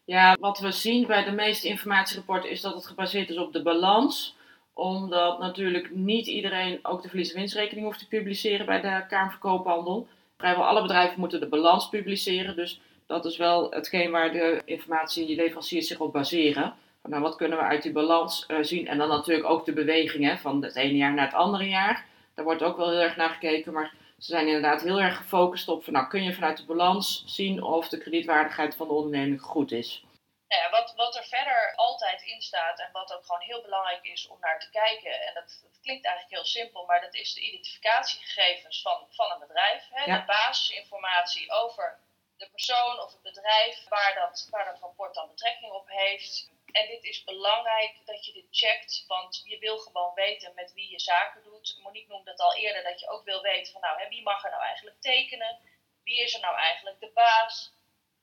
Ja, 0.06 0.38
wat 0.40 0.60
we 0.60 0.72
zien 0.72 1.08
bij 1.08 1.24
de 1.24 1.32
meeste 1.32 1.68
informatierapporten 1.68 2.50
is 2.50 2.62
dat 2.62 2.74
het 2.74 2.86
gebaseerd 2.86 3.30
is 3.30 3.38
op 3.38 3.54
de 3.54 3.62
balans. 3.62 4.36
Omdat 4.74 5.40
natuurlijk 5.40 5.92
niet 5.92 6.28
iedereen 6.28 6.80
ook 6.82 7.02
de 7.02 7.10
verlies- 7.10 7.32
en 7.32 7.40
winstrekening 7.40 7.86
hoeft 7.86 8.00
te 8.00 8.08
publiceren 8.08 8.66
bij 8.66 8.82
de 8.82 9.06
Kamerverkoophandel. 9.08 10.08
Vrijwel 10.38 10.66
alle 10.66 10.82
bedrijven 10.82 11.20
moeten 11.20 11.40
de 11.40 11.48
balans 11.48 11.90
publiceren. 11.90 12.56
Dus 12.56 12.82
dat 13.08 13.26
is 13.26 13.38
wel 13.38 13.72
hetgeen 13.72 14.12
waar 14.12 14.32
de 14.32 14.62
informatieleveranciers 14.66 15.88
zich 15.88 16.00
op 16.00 16.14
baseren. 16.14 16.74
Nou, 17.04 17.22
wat 17.22 17.36
kunnen 17.36 17.58
we 17.58 17.64
uit 17.64 17.84
die 17.84 17.92
balans 17.92 18.46
uh, 18.48 18.58
zien? 18.62 18.88
En 18.88 18.98
dan 18.98 19.08
natuurlijk 19.08 19.50
ook 19.50 19.66
de 19.66 19.74
bewegingen 19.74 20.40
van 20.40 20.64
het 20.64 20.76
ene 20.76 20.98
jaar 20.98 21.14
naar 21.14 21.26
het 21.26 21.34
andere 21.34 21.68
jaar. 21.68 22.06
Daar 22.36 22.46
wordt 22.46 22.64
ook 22.64 22.78
wel 22.78 22.90
heel 22.90 23.00
erg 23.00 23.16
naar 23.16 23.30
gekeken. 23.30 23.74
Maar 23.74 23.94
Ze 24.22 24.32
zijn 24.32 24.48
inderdaad 24.48 24.82
heel 24.82 25.00
erg 25.00 25.18
gefocust 25.18 25.68
op 25.68 25.84
van, 25.84 25.94
nou, 25.94 26.08
kun 26.08 26.24
je 26.24 26.34
vanuit 26.34 26.58
de 26.58 26.66
balans 26.66 27.24
zien 27.26 27.64
of 27.64 27.90
de 27.90 27.98
kredietwaardigheid 27.98 28.76
van 28.76 28.88
de 28.88 28.94
onderneming 28.94 29.42
goed 29.42 29.72
is. 29.72 30.04
Nou 30.48 30.64
ja, 30.64 30.70
wat, 30.70 30.94
wat 30.96 31.16
er 31.16 31.24
verder 31.24 31.74
altijd 31.76 32.22
in 32.22 32.42
staat 32.42 32.80
en 32.80 32.90
wat 32.92 33.14
ook 33.14 33.26
gewoon 33.26 33.42
heel 33.42 33.62
belangrijk 33.62 34.04
is 34.04 34.28
om 34.28 34.38
naar 34.40 34.60
te 34.60 34.70
kijken, 34.70 35.22
en 35.22 35.34
dat, 35.34 35.60
dat 35.64 35.80
klinkt 35.82 36.06
eigenlijk 36.06 36.36
heel 36.36 36.52
simpel, 36.52 36.86
maar 36.86 37.02
dat 37.02 37.14
is 37.14 37.34
de 37.34 37.42
identificatiegegevens 37.42 38.82
van, 38.82 39.08
van 39.10 39.32
een 39.32 39.40
bedrijf. 39.40 39.88
Hè? 39.90 40.18
De 40.18 40.26
basisinformatie 40.26 41.52
over 41.52 42.00
de 42.38 42.50
persoon 42.50 43.00
of 43.00 43.12
het 43.12 43.22
bedrijf 43.22 43.88
waar 43.88 44.14
dat, 44.16 44.48
waar 44.50 44.66
dat 44.66 44.80
rapport 44.80 45.14
dan 45.14 45.28
betrekking 45.28 45.72
op 45.72 45.88
heeft. 45.90 46.51
En 46.72 46.88
dit 46.88 47.04
is 47.04 47.24
belangrijk 47.24 48.06
dat 48.06 48.26
je 48.26 48.34
dit 48.34 48.48
checkt, 48.52 49.04
want 49.08 49.42
je 49.46 49.58
wil 49.60 49.78
gewoon 49.78 50.14
weten 50.14 50.54
met 50.56 50.74
wie 50.74 50.92
je 50.92 51.00
zaken 51.00 51.44
doet. 51.44 51.78
Monique 51.82 52.10
noemde 52.12 52.32
het 52.32 52.40
al 52.40 52.56
eerder 52.56 52.84
dat 52.84 53.00
je 53.00 53.10
ook 53.10 53.24
wil 53.24 53.42
weten 53.42 53.72
van 53.72 53.82
nou, 53.82 54.10
wie 54.10 54.22
mag 54.22 54.44
er 54.44 54.50
nou 54.52 54.64
eigenlijk 54.64 55.02
tekenen? 55.02 55.60
Wie 56.04 56.22
is 56.22 56.34
er 56.34 56.40
nou 56.40 56.56
eigenlijk 56.56 57.00
de 57.00 57.12
baas? 57.14 57.72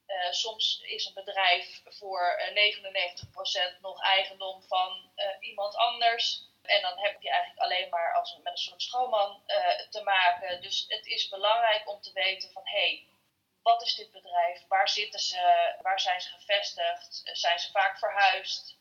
Uh, 0.07 0.31
soms 0.31 0.81
is 0.81 1.05
een 1.05 1.15
bedrijf 1.15 1.83
voor 1.85 2.41
uh, 2.55 3.77
99% 3.77 3.81
nog 3.81 4.03
eigendom 4.03 4.63
van 4.63 5.11
uh, 5.17 5.49
iemand 5.49 5.77
anders. 5.77 6.47
En 6.63 6.83
dan 6.83 6.99
heb 6.99 7.23
je 7.23 7.31
eigenlijk 7.31 7.61
alleen 7.61 7.89
maar 7.89 8.15
als, 8.15 8.37
met 8.43 8.53
een 8.53 8.59
soort 8.59 8.83
schoonman 8.83 9.43
te 9.91 10.03
maken. 10.03 10.63
Dus 10.63 10.85
het 10.89 11.07
is 11.07 11.29
belangrijk 11.29 11.89
om 11.89 12.01
te 12.01 12.13
weten 12.13 12.53
van 12.53 12.63
hé, 12.65 12.79
hey, 12.79 13.07
wat 13.71 13.83
is 13.83 13.95
dit 13.95 14.11
bedrijf? 14.13 14.59
Waar 14.69 14.89
zitten 14.89 15.21
ze? 15.21 15.41
Waar 15.83 16.01
zijn 16.01 16.21
ze 16.21 16.29
gevestigd? 16.29 17.21
Zijn 17.33 17.59
ze 17.59 17.71
vaak 17.71 17.99
verhuisd? 17.99 18.77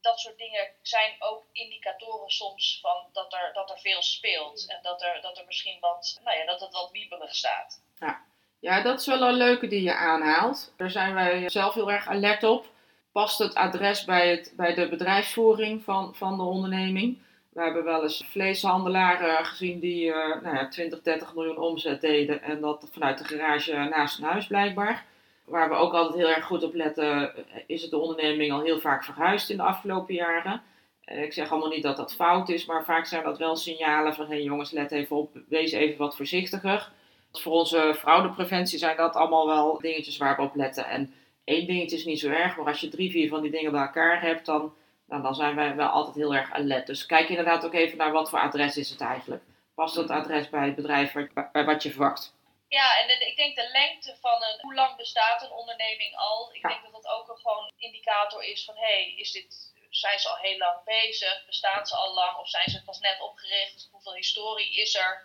Dat 0.00 0.20
soort 0.20 0.38
dingen 0.38 0.68
zijn 0.82 1.12
ook 1.18 1.44
indicatoren 1.52 2.30
soms 2.30 2.78
van 2.80 2.98
dat 3.12 3.32
er, 3.32 3.50
dat 3.52 3.70
er 3.70 3.78
veel 3.78 4.02
speelt. 4.02 4.66
En 4.68 4.78
dat 4.82 5.02
er, 5.02 5.20
dat 5.20 5.38
er 5.38 5.44
misschien 5.46 5.80
wat, 5.80 6.20
nou 6.24 6.36
ja, 6.38 6.44
dat 6.44 6.60
het 6.60 6.72
wat 6.72 6.90
wiebelig 6.90 7.34
staat. 7.34 7.82
Ja. 7.98 8.24
ja, 8.60 8.82
dat 8.82 9.00
is 9.00 9.06
wel 9.06 9.22
een 9.22 9.42
leuke 9.46 9.66
die 9.66 9.82
je 9.82 9.94
aanhaalt. 9.94 10.72
Daar 10.76 10.90
zijn 10.90 11.14
wij 11.14 11.48
zelf 11.48 11.74
heel 11.74 11.90
erg 11.90 12.06
alert 12.08 12.42
op. 12.42 12.66
Past 13.12 13.38
het 13.38 13.54
adres 13.54 14.04
bij, 14.04 14.30
het, 14.30 14.52
bij 14.56 14.74
de 14.74 14.88
bedrijfsvoering 14.88 15.84
van, 15.84 16.14
van 16.14 16.36
de 16.36 16.42
onderneming? 16.42 17.22
We 17.52 17.62
hebben 17.62 17.84
wel 17.84 18.02
eens 18.02 18.24
vleeshandelaren 18.30 19.44
gezien 19.44 19.80
die 19.80 20.06
uh, 20.06 20.14
nou 20.42 20.56
ja, 20.56 20.68
20, 20.68 21.02
30 21.02 21.34
miljoen 21.34 21.58
omzet 21.58 22.00
deden. 22.00 22.42
En 22.42 22.60
dat 22.60 22.88
vanuit 22.92 23.18
de 23.18 23.24
garage 23.24 23.74
naast 23.74 24.16
hun 24.16 24.26
huis 24.26 24.46
blijkbaar. 24.46 25.04
Waar 25.44 25.68
we 25.68 25.74
ook 25.74 25.92
altijd 25.92 26.18
heel 26.18 26.34
erg 26.34 26.44
goed 26.44 26.62
op 26.62 26.74
letten, 26.74 27.32
is 27.66 27.82
het 27.82 27.90
de 27.90 27.98
onderneming 27.98 28.52
al 28.52 28.62
heel 28.62 28.80
vaak 28.80 29.04
verhuisd 29.04 29.50
in 29.50 29.56
de 29.56 29.62
afgelopen 29.62 30.14
jaren. 30.14 30.62
Eh, 31.04 31.22
ik 31.22 31.32
zeg 31.32 31.50
allemaal 31.50 31.68
niet 31.68 31.82
dat 31.82 31.96
dat 31.96 32.14
fout 32.14 32.48
is, 32.48 32.66
maar 32.66 32.84
vaak 32.84 33.06
zijn 33.06 33.24
dat 33.24 33.38
wel 33.38 33.56
signalen 33.56 34.14
van: 34.14 34.26
hé 34.26 34.32
hey 34.32 34.42
jongens, 34.42 34.70
let 34.70 34.92
even 34.92 35.16
op, 35.16 35.36
wees 35.48 35.72
even 35.72 35.98
wat 35.98 36.16
voorzichtiger. 36.16 36.90
Voor 37.32 37.52
onze 37.52 37.94
fraudepreventie 37.98 38.78
zijn 38.78 38.96
dat 38.96 39.14
allemaal 39.14 39.46
wel 39.46 39.78
dingetjes 39.80 40.16
waar 40.16 40.36
we 40.36 40.42
op 40.42 40.54
letten. 40.54 40.86
En 40.86 41.14
één 41.44 41.66
dingetje 41.66 41.96
is 41.96 42.04
niet 42.04 42.20
zo 42.20 42.30
erg, 42.30 42.56
maar 42.56 42.66
als 42.66 42.80
je 42.80 42.88
drie, 42.88 43.10
vier 43.10 43.28
van 43.28 43.42
die 43.42 43.50
dingen 43.50 43.72
bij 43.72 43.80
elkaar 43.80 44.22
hebt, 44.22 44.46
dan 44.46 44.72
nou, 45.12 45.24
dan 45.24 45.34
zijn 45.34 45.56
wij 45.56 45.74
wel 45.74 45.88
altijd 45.88 46.16
heel 46.16 46.34
erg 46.34 46.52
alert. 46.52 46.86
Dus 46.86 47.06
kijk 47.06 47.28
inderdaad 47.28 47.64
ook 47.64 47.74
even 47.74 47.98
naar 47.98 48.12
wat 48.12 48.30
voor 48.30 48.38
adres 48.38 48.76
is 48.76 48.90
het 48.90 49.00
eigenlijk. 49.00 49.42
Past 49.74 49.94
dat 49.94 50.10
adres 50.10 50.48
bij 50.48 50.64
het 50.64 50.74
bedrijf 50.74 51.12
bij 51.52 51.64
wat 51.64 51.82
je 51.82 51.90
verwacht? 51.90 52.34
Ja, 52.68 52.98
en 53.00 53.26
ik 53.28 53.36
denk 53.36 53.56
de 53.56 53.68
lengte 53.72 54.16
van 54.20 54.42
een, 54.42 54.58
hoe 54.60 54.74
lang 54.74 54.96
bestaat 54.96 55.42
een 55.42 55.50
onderneming 55.50 56.16
al? 56.16 56.50
Ik 56.52 56.62
denk 56.62 56.82
dat 56.82 56.92
dat 56.92 57.06
ook 57.06 57.28
een 57.28 57.36
gewoon 57.36 57.72
indicator 57.76 58.42
is 58.44 58.64
van, 58.64 58.76
hé, 58.76 58.82
hey, 58.82 59.14
is 59.16 59.32
dit, 59.32 59.72
zijn 59.90 60.18
ze 60.18 60.28
al 60.28 60.36
heel 60.36 60.58
lang 60.58 60.84
bezig? 60.84 61.46
Bestaan 61.46 61.86
ze 61.86 61.96
al 61.96 62.14
lang 62.14 62.36
of 62.36 62.48
zijn 62.48 62.70
ze 62.70 62.84
pas 62.84 62.98
net 62.98 63.20
opgericht? 63.20 63.88
Hoeveel 63.90 64.14
historie 64.14 64.80
is 64.80 64.94
er? 64.94 65.22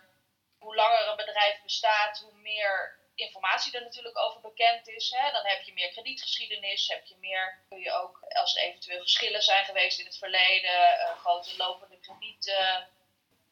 Hoe 0.58 0.74
langer 0.74 1.08
een 1.08 1.16
bedrijf 1.16 1.62
bestaat, 1.62 2.18
hoe 2.18 2.40
meer 2.40 2.97
informatie 3.18 3.72
er 3.76 3.82
natuurlijk 3.82 4.18
over 4.18 4.40
bekend 4.40 4.88
is. 4.88 5.14
Hè, 5.16 5.32
dan 5.32 5.44
heb 5.44 5.62
je 5.62 5.72
meer 5.72 5.90
kredietgeschiedenis, 5.90 6.88
heb 6.88 7.04
je 7.04 7.14
meer, 7.20 7.58
kun 7.68 7.78
je 7.78 7.92
ook, 7.92 8.20
als 8.40 8.56
er 8.56 8.62
eventueel 8.62 9.00
geschillen 9.00 9.42
zijn 9.42 9.64
geweest 9.64 9.98
in 9.98 10.04
het 10.04 10.18
verleden, 10.18 10.70
uh, 10.70 11.18
grote 11.18 11.56
lopende 11.56 11.98
kredieten, 12.00 12.88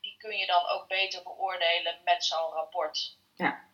die 0.01 0.17
kun 0.19 0.37
je 0.37 0.47
dan 0.47 0.69
ook 0.69 0.89
beter 0.89 1.23
beoordelen 1.23 1.97
met 2.05 2.25
zo'n 2.25 2.53
rapport. 2.53 3.17
Ja. 3.35 3.65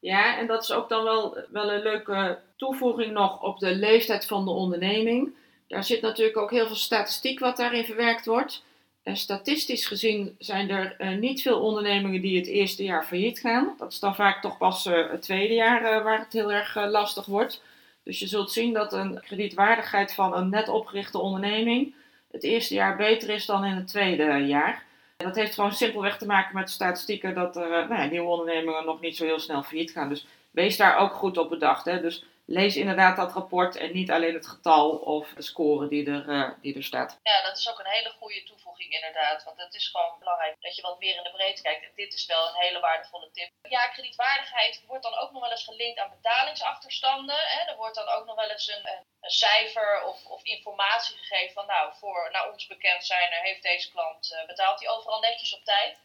ja, 0.00 0.38
en 0.38 0.46
dat 0.46 0.62
is 0.62 0.70
ook 0.70 0.88
dan 0.88 1.04
wel, 1.04 1.46
wel 1.48 1.72
een 1.72 1.82
leuke 1.82 2.42
toevoeging 2.56 3.12
nog 3.12 3.42
op 3.42 3.58
de 3.58 3.74
leeftijd 3.74 4.26
van 4.26 4.44
de 4.44 4.50
onderneming. 4.50 5.36
Daar 5.68 5.84
zit 5.84 6.00
natuurlijk 6.00 6.36
ook 6.36 6.50
heel 6.50 6.66
veel 6.66 6.76
statistiek 6.76 7.38
wat 7.38 7.56
daarin 7.56 7.84
verwerkt 7.84 8.26
wordt. 8.26 8.64
Statistisch 9.04 9.86
gezien 9.86 10.36
zijn 10.38 10.70
er 10.70 10.96
uh, 10.98 11.18
niet 11.18 11.42
veel 11.42 11.60
ondernemingen 11.60 12.20
die 12.20 12.38
het 12.38 12.46
eerste 12.46 12.84
jaar 12.84 13.04
failliet 13.04 13.38
gaan. 13.38 13.74
Dat 13.78 13.92
is 13.92 13.98
dan 13.98 14.14
vaak 14.14 14.40
toch 14.40 14.58
pas 14.58 14.86
uh, 14.86 15.10
het 15.10 15.22
tweede 15.22 15.54
jaar 15.54 15.82
uh, 15.82 16.04
waar 16.04 16.18
het 16.18 16.32
heel 16.32 16.52
erg 16.52 16.74
lastig 16.74 17.26
wordt. 17.26 17.62
Dus 18.02 18.18
je 18.18 18.26
zult 18.26 18.52
zien 18.52 18.72
dat 18.72 18.92
een 18.92 19.20
kredietwaardigheid 19.20 20.14
van 20.14 20.34
een 20.34 20.48
net 20.48 20.68
opgerichte 20.68 21.18
onderneming 21.18 21.94
het 22.32 22.42
eerste 22.42 22.74
jaar 22.74 22.96
beter 22.96 23.30
is 23.30 23.46
dan 23.46 23.64
in 23.64 23.74
het 23.74 23.86
tweede 23.86 24.46
jaar. 24.46 24.84
En 25.16 25.26
dat 25.26 25.36
heeft 25.36 25.54
gewoon 25.54 25.72
simpelweg 25.72 26.18
te 26.18 26.26
maken 26.26 26.54
met 26.54 26.66
de 26.66 26.72
statistieken 26.72 27.34
dat 27.34 27.56
er 27.56 27.68
nou 27.68 27.94
ja, 27.94 28.04
nieuwe 28.04 28.28
ondernemingen 28.28 28.84
nog 28.84 29.00
niet 29.00 29.16
zo 29.16 29.24
heel 29.24 29.38
snel 29.38 29.62
failliet 29.62 29.90
gaan. 29.90 30.08
Dus 30.08 30.26
wees 30.50 30.76
daar 30.76 30.96
ook 30.96 31.12
goed 31.12 31.38
op 31.38 31.48
bedacht. 31.48 31.84
Hè? 31.84 32.00
Dus 32.00 32.24
lees 32.46 32.76
inderdaad 32.76 33.16
dat 33.16 33.32
rapport 33.32 33.76
en 33.76 33.92
niet 33.92 34.10
alleen 34.10 34.34
het 34.34 34.46
getal 34.46 34.90
of 34.96 35.28
de 35.28 35.42
score 35.42 35.88
die 35.88 36.10
er, 36.10 36.58
die 36.60 36.74
er 36.74 36.84
staat. 36.84 37.18
Ja, 37.22 37.42
dat 37.42 37.58
is 37.58 37.70
ook 37.70 37.78
een 37.78 37.96
hele 37.96 38.12
goede 38.18 38.42
toevoeging 38.42 38.92
inderdaad. 38.92 39.44
Want 39.44 39.58
het 39.58 39.74
is 39.74 39.88
gewoon 39.88 40.18
belangrijk 40.18 40.56
dat 40.60 40.76
je 40.76 40.82
wat 40.82 40.98
meer 40.98 41.16
in 41.16 41.22
de 41.22 41.30
breedte 41.30 41.62
kijkt. 41.62 41.84
En 41.84 41.92
dit 41.94 42.14
is 42.14 42.26
wel 42.26 42.48
een 42.48 42.62
hele 42.64 42.80
waardevolle 42.80 43.30
tip. 43.30 43.50
Ja, 43.68 43.86
kredietwaardigheid 43.86 44.82
wordt 44.86 45.02
dan 45.02 45.18
ook 45.18 45.32
nog 45.32 45.42
wel 45.42 45.50
eens 45.50 45.64
gelinkt 45.64 45.98
aan 45.98 46.10
betalingsachterstanden. 46.10 47.36
Hè. 47.38 47.70
Er 47.70 47.76
wordt 47.76 47.94
dan 47.94 48.08
ook 48.08 48.26
nog 48.26 48.34
wel 48.34 48.50
eens 48.50 48.68
een, 48.68 48.86
een 49.20 49.30
cijfer 49.30 50.02
of, 50.04 50.26
of, 50.26 50.42
informatie 50.42 51.16
gegeven 51.16 51.54
van 51.54 51.66
nou, 51.66 51.92
voor 51.94 52.28
naar 52.32 52.50
ons 52.52 52.66
bekend 52.66 53.04
zijn 53.04 53.32
heeft 53.32 53.62
deze 53.62 53.90
klant 53.90 54.32
uh, 54.32 54.46
betaalt 54.46 54.80
hij 54.80 54.88
overal 54.88 55.20
netjes 55.20 55.54
op 55.54 55.64
tijd. 55.64 55.96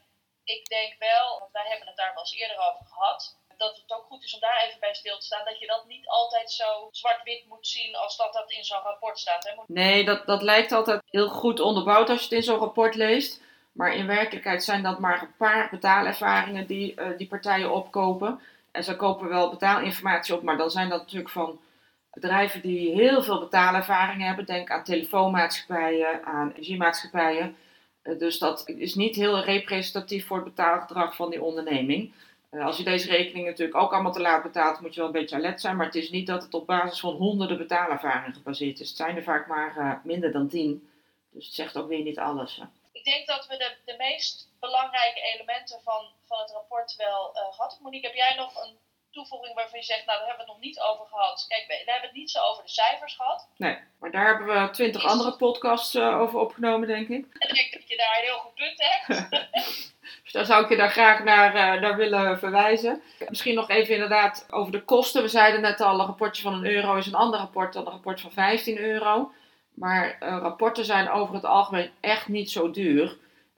Ik 0.44 0.66
denk 0.66 0.96
wel, 1.00 1.40
want 1.40 1.52
wij 1.52 1.68
hebben 1.68 1.88
het 1.88 1.98
daar 1.98 2.14
wel 2.14 2.24
eens 2.24 2.36
eerder 2.36 2.58
over 2.58 2.86
gehad 2.86 3.38
dat 3.58 3.76
het 3.76 3.98
ook 3.98 4.06
goed 4.06 4.24
is 4.24 4.34
om 4.34 4.40
daar 4.40 4.64
even 4.66 4.80
bij 4.80 4.94
stil 4.94 5.18
te 5.18 5.26
staan. 5.26 5.46
Dat 5.46 5.60
je 5.60 5.68
dat 5.68 5.86
niet 5.88 6.08
altijd 6.08 6.52
zo 6.52 6.88
zwart-wit 6.92 7.46
moet 7.48 7.68
zien 7.68 7.96
als 7.96 8.18
dat 8.18 8.34
dat 8.34 8.52
in 8.52 8.64
zo'n 8.64 8.82
rapport 8.84 9.20
staat. 9.20 9.44
Hè? 9.44 9.52
Nee, 9.68 10.06
dat, 10.06 10.26
dat 10.26 10.42
lijkt 10.42 10.72
altijd 10.72 11.02
heel 11.10 11.30
goed 11.30 11.60
onderbouwd 11.60 12.10
als 12.10 12.20
je 12.20 12.24
het 12.24 12.34
in 12.34 12.44
zo'n 12.44 12.60
rapport 12.60 12.96
leest. 12.96 13.42
Maar 13.72 13.96
in 13.96 14.08
werkelijkheid 14.08 14.64
zijn 14.64 14.84
dat 14.84 15.00
maar 15.00 15.22
een 15.22 15.36
paar 15.38 15.70
betaalervaringen 15.70 16.68
die 16.68 16.94
uh, 16.96 17.18
die 17.18 17.28
partijen 17.28 17.72
opkopen. 17.72 18.42
En 18.72 18.84
ze 18.84 18.96
kopen 18.96 19.30
wel 19.30 19.50
betaalinformatie 19.50 20.36
op, 20.36 20.42
maar 20.42 20.58
dan 20.58 20.72
zijn 20.72 20.90
dat 20.90 21.00
natuurlijk 21.00 21.30
van 21.30 21.60
bedrijven 22.12 22.62
die 22.62 22.94
heel 22.94 23.24
veel 23.24 23.40
betaalervaringen 23.40 24.28
hebben. 24.28 24.46
Denk 24.46 24.70
aan 24.70 24.84
telefoonmaatschappijen, 24.84 26.26
aan 26.26 26.52
energiemaatschappijen. 26.52 27.58
Uh, 28.04 28.20
dus 28.20 28.40
dat 28.40 28.68
is 28.68 28.96
niet 28.96 29.16
heel 29.16 29.40
representatief 29.40 30.28
voor 30.28 30.38
het 30.38 30.46
betaalgedrag 30.46 31.16
van 31.16 31.30
die 31.30 31.44
onderneming. 31.44 32.14
Eh, 32.50 32.66
als 32.66 32.78
je 32.78 32.84
deze 32.84 33.08
rekening 33.08 33.46
natuurlijk 33.46 33.78
ook 33.78 33.94
allemaal 33.94 34.12
te 34.12 34.22
laat 34.22 34.44
betaalt, 34.44 34.80
moet 34.80 34.94
je 34.94 35.00
wel 35.00 35.10
een 35.10 35.20
beetje 35.20 35.36
alert 35.36 35.62
zijn. 35.62 35.76
Maar 35.76 35.86
het 35.86 35.96
is 35.96 36.10
niet 36.10 36.28
dat 36.28 36.44
het 36.44 36.54
op 36.54 36.68
basis 36.68 37.00
van 37.00 37.16
honderden 37.16 37.58
betaalervaringen 37.58 38.34
gebaseerd 38.34 38.80
is. 38.80 38.88
Het 38.88 38.98
zijn 38.98 39.16
er 39.16 39.24
vaak 39.24 39.48
maar 39.48 39.78
uh, 39.78 39.94
minder 40.04 40.32
dan 40.32 40.48
tien. 40.48 40.90
Dus 41.32 41.46
het 41.46 41.54
zegt 41.54 41.78
ook 41.78 41.88
weer 41.88 42.04
niet 42.04 42.20
alles. 42.20 42.56
Hè. 42.56 42.64
Ik 42.92 43.04
denk 43.04 43.28
dat 43.28 43.48
we 43.48 43.58
de, 43.58 43.76
de 43.86 43.96
meest 43.98 44.50
belangrijke 44.60 45.22
elementen 45.34 45.80
van, 45.84 46.06
van 46.26 46.40
het 46.40 46.52
rapport 46.52 46.96
wel 46.96 47.30
uh, 47.34 47.42
gehad 47.54 47.72
hebben. 47.72 47.82
Monique, 47.82 48.08
heb 48.08 48.16
jij 48.16 48.36
nog 48.36 48.64
een 48.64 48.78
toevoeging 49.12 49.56
waarvan 49.56 49.80
je 49.80 49.86
zegt, 49.86 50.06
nou 50.06 50.18
daar 50.20 50.28
hebben 50.28 50.46
we 50.46 50.52
het 50.52 50.62
nog 50.62 50.68
niet 50.68 50.80
over 50.80 51.06
gehad. 51.06 51.46
Kijk, 51.48 51.64
we, 51.68 51.92
hebben 51.92 52.10
het 52.10 52.18
niet 52.18 52.32
zo 52.32 52.40
over 52.44 52.64
de 52.64 52.70
cijfers 52.70 53.16
gehad. 53.16 53.48
Nee, 53.58 53.78
maar 54.00 54.12
daar 54.12 54.26
hebben 54.26 54.48
we 54.48 54.70
twintig 54.70 55.06
andere 55.06 55.36
podcasts 55.36 55.96
uh, 55.96 56.20
over 56.20 56.40
opgenomen, 56.40 56.88
denk 56.88 57.08
ik. 57.08 57.26
En 57.38 57.50
ik 57.50 57.56
denk 57.56 57.74
dat 57.74 57.88
je 57.88 57.98
daar 57.98 58.18
een 58.18 58.24
heel 58.24 58.38
goed 58.38 58.54
punt 58.54 58.76
hebt. 58.78 59.30
dus 60.24 60.32
daar 60.32 60.46
zou 60.46 60.64
ik 60.64 60.70
je 60.70 60.76
daar 60.76 60.92
graag 60.92 61.24
naar, 61.24 61.56
uh, 61.56 61.82
naar 61.82 61.96
willen 61.96 62.40
verwijzen. 62.40 63.02
Misschien 63.30 63.56
nog 63.56 63.70
even 63.70 63.94
inderdaad 63.94 64.48
over 64.50 64.72
de 64.72 64.84
kosten. 64.84 65.22
We 65.22 65.28
zeiden 65.28 65.62
net 65.62 65.82
al, 65.82 66.00
een 66.00 66.06
rapportje 66.06 66.44
van 66.44 66.54
een 66.54 66.66
euro 66.66 66.96
is 66.96 67.08
een 67.08 67.16
ander 67.16 67.40
rapport 67.40 67.74
dan 67.74 67.86
een 67.86 67.92
rapport 67.92 68.22
van 68.22 68.32
15 68.32 68.78
euro. 68.78 69.32
Maar 69.74 70.18
uh, 70.20 70.38
rapporten 70.42 70.86
zijn 70.86 71.10
over 71.10 71.36
het 71.36 71.46
algemeen 71.46 71.92
echt 72.00 72.28
niet 72.28 72.52
zo 72.52 72.72
duur. 72.72 73.18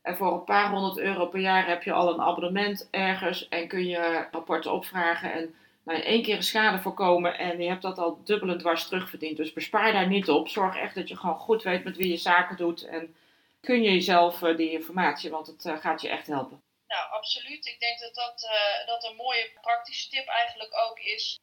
En 0.10 0.18
voor 0.18 0.34
een 0.34 0.44
paar 0.44 0.70
honderd 0.70 0.98
euro 0.98 1.26
per 1.26 1.40
jaar 1.40 1.68
heb 1.68 1.84
je 1.84 1.92
al 1.92 2.14
een 2.14 2.22
abonnement 2.22 2.88
ergens 2.92 3.48
en 3.50 3.68
kun 3.68 3.86
je 3.88 4.28
rapporten 4.32 4.72
opvragen 4.72 5.34
en 5.34 5.56
nou, 5.84 6.00
één 6.00 6.24
keer 6.24 6.36
een 6.36 6.44
schade 6.44 6.80
voorkomen 6.80 7.38
en 7.38 7.62
je 7.62 7.70
hebt 7.70 7.82
dat 7.82 7.98
al 7.98 8.24
dubbel 8.24 8.50
en 8.50 8.58
dwars 8.58 8.88
terugverdiend. 8.88 9.38
Dus 9.38 9.54
bespaar 9.54 9.94
daar 9.94 10.08
niet 10.08 10.30
op. 10.30 10.48
Zorg 10.48 10.78
echt 10.78 10.96
dat 10.96 11.08
je 11.08 11.18
gewoon 11.18 11.36
goed 11.36 11.64
weet 11.64 11.84
met 11.84 11.98
wie 11.98 12.12
je 12.12 12.18
zaken 12.18 12.58
doet 12.58 12.86
en 12.86 13.16
kun 13.62 13.82
je 13.82 13.92
jezelf 13.92 14.42
uh, 14.42 14.58
die 14.58 14.72
informatie, 14.72 15.30
want 15.30 15.48
het 15.48 15.66
uh, 15.66 15.78
gaat 15.78 16.02
je 16.02 16.10
echt 16.10 16.28
helpen. 16.28 16.62
Nou, 16.88 17.12
absoluut. 17.12 17.66
Ik 17.66 17.80
denk 17.80 18.00
dat 18.00 18.16
dat, 18.16 18.44
uh, 18.44 18.88
dat 18.88 19.04
een 19.04 19.16
mooie 19.16 19.52
praktische 19.62 20.10
tip 20.10 20.28
eigenlijk 20.28 20.72
ook 20.90 21.00
is. 21.00 21.40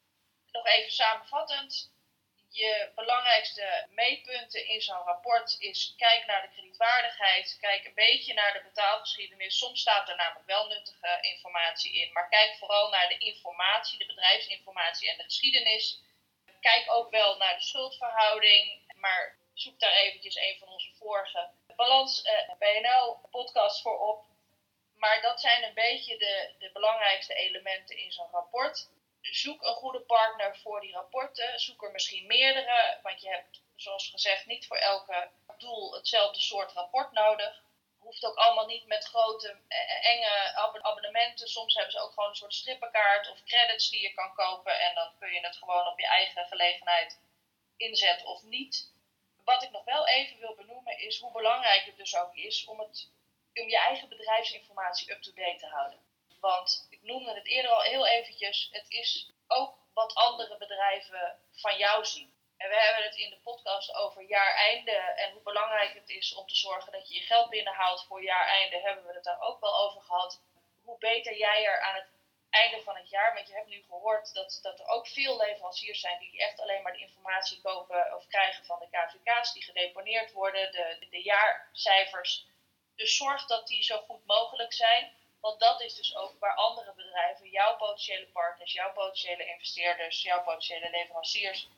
Nog 0.52 0.66
even 0.66 0.92
samenvattend 0.92 1.92
je 2.56 2.90
belangrijkste 2.94 3.86
meetpunten 3.90 4.66
in 4.66 4.80
zo'n 4.80 5.04
rapport 5.04 5.56
is 5.58 5.94
kijk 5.96 6.26
naar 6.26 6.42
de 6.42 6.48
kredietwaardigheid, 6.48 7.56
kijk 7.60 7.84
een 7.84 7.94
beetje 7.94 8.34
naar 8.34 8.52
de 8.52 8.62
betaalgeschiedenis. 8.62 9.58
Soms 9.58 9.80
staat 9.80 10.08
er 10.08 10.16
namelijk 10.16 10.46
wel 10.46 10.66
nuttige 10.66 11.18
informatie 11.20 11.92
in, 11.92 12.12
maar 12.12 12.28
kijk 12.28 12.56
vooral 12.58 12.90
naar 12.90 13.08
de 13.08 13.18
informatie, 13.18 13.98
de 13.98 14.06
bedrijfsinformatie 14.06 15.10
en 15.10 15.16
de 15.16 15.22
geschiedenis. 15.22 16.00
Kijk 16.60 16.84
ook 16.92 17.10
wel 17.10 17.36
naar 17.36 17.54
de 17.54 17.62
schuldverhouding, 17.62 18.92
maar 18.94 19.36
zoek 19.54 19.80
daar 19.80 19.92
eventjes 19.92 20.36
een 20.36 20.56
van 20.58 20.68
onze 20.68 20.94
vorige 20.94 21.50
Balans 21.76 22.22
eh, 22.22 22.54
BNL 22.58 23.18
podcast 23.30 23.82
voor 23.82 23.98
op. 23.98 24.24
Maar 24.94 25.22
dat 25.22 25.40
zijn 25.40 25.64
een 25.64 25.74
beetje 25.74 26.18
de, 26.18 26.54
de 26.58 26.70
belangrijkste 26.72 27.34
elementen 27.34 27.98
in 27.98 28.12
zo'n 28.12 28.30
rapport 28.30 28.88
zoek 29.30 29.62
een 29.62 29.74
goede 29.74 30.00
partner 30.00 30.58
voor 30.58 30.80
die 30.80 30.92
rapporten. 30.92 31.60
Zoek 31.60 31.82
er 31.82 31.90
misschien 31.90 32.26
meerdere, 32.26 32.98
want 33.02 33.20
je 33.20 33.28
hebt, 33.28 33.62
zoals 33.76 34.08
gezegd, 34.10 34.46
niet 34.46 34.66
voor 34.66 34.76
elke 34.76 35.30
doel 35.58 35.94
hetzelfde 35.94 36.40
soort 36.40 36.72
rapport 36.72 37.12
nodig. 37.12 37.64
Hoeft 37.98 38.24
ook 38.24 38.36
allemaal 38.36 38.66
niet 38.66 38.86
met 38.86 39.04
grote, 39.04 39.58
eh, 39.68 40.06
enge 40.06 40.54
abonnementen. 40.82 41.48
Soms 41.48 41.74
hebben 41.74 41.92
ze 41.92 42.00
ook 42.00 42.12
gewoon 42.12 42.28
een 42.28 42.34
soort 42.34 42.54
strippenkaart 42.54 43.30
of 43.30 43.44
credits 43.44 43.90
die 43.90 44.02
je 44.02 44.14
kan 44.14 44.34
kopen. 44.34 44.80
En 44.80 44.94
dan 44.94 45.12
kun 45.18 45.32
je 45.32 45.40
het 45.40 45.56
gewoon 45.56 45.86
op 45.86 45.98
je 45.98 46.06
eigen 46.06 46.46
gelegenheid 46.46 47.20
inzetten 47.76 48.26
of 48.26 48.42
niet. 48.42 48.94
Wat 49.44 49.62
ik 49.62 49.70
nog 49.70 49.84
wel 49.84 50.06
even 50.06 50.38
wil 50.38 50.54
benoemen 50.54 50.98
is 50.98 51.18
hoe 51.18 51.32
belangrijk 51.32 51.84
het 51.84 51.96
dus 51.96 52.16
ook 52.16 52.34
is 52.34 52.64
om, 52.64 52.80
het, 52.80 53.10
om 53.54 53.68
je 53.68 53.78
eigen 53.78 54.08
bedrijfsinformatie 54.08 55.12
up-to-date 55.12 55.58
te 55.58 55.66
houden. 55.66 56.05
Want 56.40 56.86
ik 56.90 57.02
noemde 57.02 57.34
het 57.34 57.46
eerder 57.46 57.70
al 57.70 57.80
heel 57.80 58.06
eventjes, 58.06 58.68
het 58.72 58.86
is 58.88 59.30
ook 59.46 59.78
wat 59.94 60.14
andere 60.14 60.56
bedrijven 60.56 61.38
van 61.52 61.76
jou 61.76 62.04
zien. 62.04 62.34
En 62.56 62.68
we 62.68 62.80
hebben 62.80 63.04
het 63.04 63.16
in 63.16 63.30
de 63.30 63.40
podcast 63.44 63.94
over 63.94 64.22
jaareinde 64.22 64.90
en 64.92 65.32
hoe 65.32 65.42
belangrijk 65.42 65.94
het 65.94 66.08
is 66.08 66.34
om 66.34 66.46
te 66.46 66.56
zorgen 66.56 66.92
dat 66.92 67.08
je 67.08 67.14
je 67.14 67.20
geld 67.20 67.50
binnenhaalt 67.50 68.04
voor 68.04 68.22
jaareinde. 68.22 68.80
Hebben 68.80 69.06
we 69.06 69.14
het 69.14 69.24
daar 69.24 69.40
ook 69.40 69.60
wel 69.60 69.78
over 69.78 70.02
gehad. 70.02 70.42
Hoe 70.84 70.98
beter 70.98 71.36
jij 71.36 71.64
er 71.64 71.80
aan 71.80 71.94
het 71.94 72.08
einde 72.50 72.82
van 72.82 72.96
het 72.96 73.08
jaar, 73.08 73.34
want 73.34 73.48
je 73.48 73.54
hebt 73.54 73.68
nu 73.68 73.82
gehoord 73.82 74.34
dat, 74.34 74.58
dat 74.62 74.80
er 74.80 74.86
ook 74.86 75.08
veel 75.08 75.36
leveranciers 75.36 76.00
zijn 76.00 76.18
die 76.18 76.38
echt 76.38 76.60
alleen 76.60 76.82
maar 76.82 76.92
de 76.92 77.06
informatie 77.08 77.60
kopen 77.60 78.16
of 78.16 78.26
krijgen 78.26 78.64
van 78.64 78.78
de 78.78 78.88
KVK's 78.90 79.52
die 79.52 79.62
gedeponeerd 79.62 80.32
worden, 80.32 80.72
de, 80.72 81.06
de 81.10 81.22
jaarcijfers. 81.22 82.46
Dus 82.94 83.16
zorg 83.16 83.46
dat 83.46 83.66
die 83.66 83.82
zo 83.82 83.98
goed 83.98 84.26
mogelijk 84.26 84.72
zijn. 84.72 85.14
Want 85.46 85.60
dat 85.60 85.80
is 85.82 85.94
dus 85.94 86.16
ook 86.16 86.34
waar 86.40 86.54
andere 86.54 86.92
bedrijven, 86.96 87.50
jouw 87.50 87.76
potentiële 87.76 88.26
partners, 88.32 88.72
jouw 88.72 88.92
potentiële 88.92 89.46
investeerders, 89.52 90.22
jouw 90.22 90.42
potentiële 90.42 90.88
leveranciers, 90.90 91.68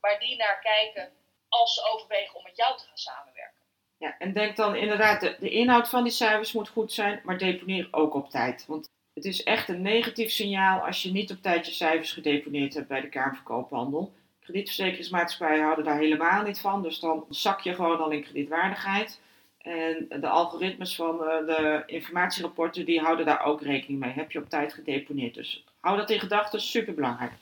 waar 0.00 0.18
die 0.18 0.36
naar 0.36 0.60
kijken 0.60 1.12
als 1.48 1.74
ze 1.74 1.90
overwegen 1.92 2.34
om 2.34 2.42
met 2.42 2.56
jou 2.56 2.76
te 2.76 2.84
gaan 2.86 2.96
samenwerken. 2.96 3.60
Ja, 3.98 4.18
en 4.18 4.32
denk 4.32 4.56
dan 4.56 4.76
inderdaad, 4.76 5.20
de, 5.20 5.50
inhoud 5.50 5.88
van 5.88 6.02
die 6.02 6.12
cijfers 6.12 6.52
moet 6.52 6.68
goed 6.68 6.92
zijn, 6.92 7.20
maar 7.24 7.38
deponeer 7.38 7.88
ook 7.90 8.14
op 8.14 8.30
tijd. 8.30 8.66
Want 8.66 8.90
het 9.14 9.24
is 9.24 9.42
echt 9.42 9.68
een 9.68 9.82
negatief 9.82 10.30
signaal 10.30 10.86
als 10.86 11.02
je 11.02 11.10
niet 11.12 11.30
op 11.30 11.42
tijd 11.42 11.66
je 11.66 11.72
cijfers 11.72 12.12
gedeponeerd 12.12 12.74
hebt 12.74 12.88
bij 12.88 13.00
de 13.00 13.08
Kamerverkoophandel. 13.08 14.12
Kredietverzekeringsmaatschappijen 14.40 15.62
houden 15.62 15.84
daar 15.84 15.98
helemaal 15.98 16.42
niet 16.42 16.60
van, 16.60 16.82
dus 16.82 17.00
dan 17.00 17.26
zak 17.28 17.60
je 17.60 17.74
gewoon 17.74 18.00
al 18.00 18.10
in 18.10 18.22
kredietwaardigheid. 18.22 19.20
En 19.58 20.06
de 20.08 20.28
algoritmes 20.28 20.94
van 20.94 21.24
eh, 21.24 21.46
de 21.46 21.82
informatierapporten, 21.86 22.84
die 22.84 23.00
houden 23.00 23.26
daar 23.26 23.44
ook 23.44 23.62
rekening 23.62 24.00
mee. 24.00 24.12
Heb 24.12 24.32
je 24.32 24.38
op 24.38 24.48
tijd 24.48 24.72
gedeponeerd. 24.74 25.34
Dus 25.34 25.64
hou 25.80 25.96
dat 25.96 26.10
in 26.10 26.20
gedachten, 26.20 26.60
super 26.60 26.94
belangrijk. 26.94 27.32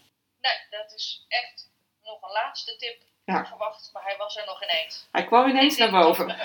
Nee, 0.40 0.52
dat 0.70 0.92
is 0.94 1.24
echt 1.28 1.70
nog 2.04 2.22
een 2.22 2.32
laatste 2.32 2.76
tip. 2.76 2.96
Ja. 3.24 3.46
Verwacht, 3.46 3.90
maar 3.92 4.02
hij 4.02 4.16
was 4.18 4.36
er 4.36 4.46
nog 4.46 4.62
ineens. 4.62 5.08
Hij 5.12 5.24
kwam 5.24 5.48
ineens 5.48 5.76
naar 5.76 5.90
boven. 5.90 6.28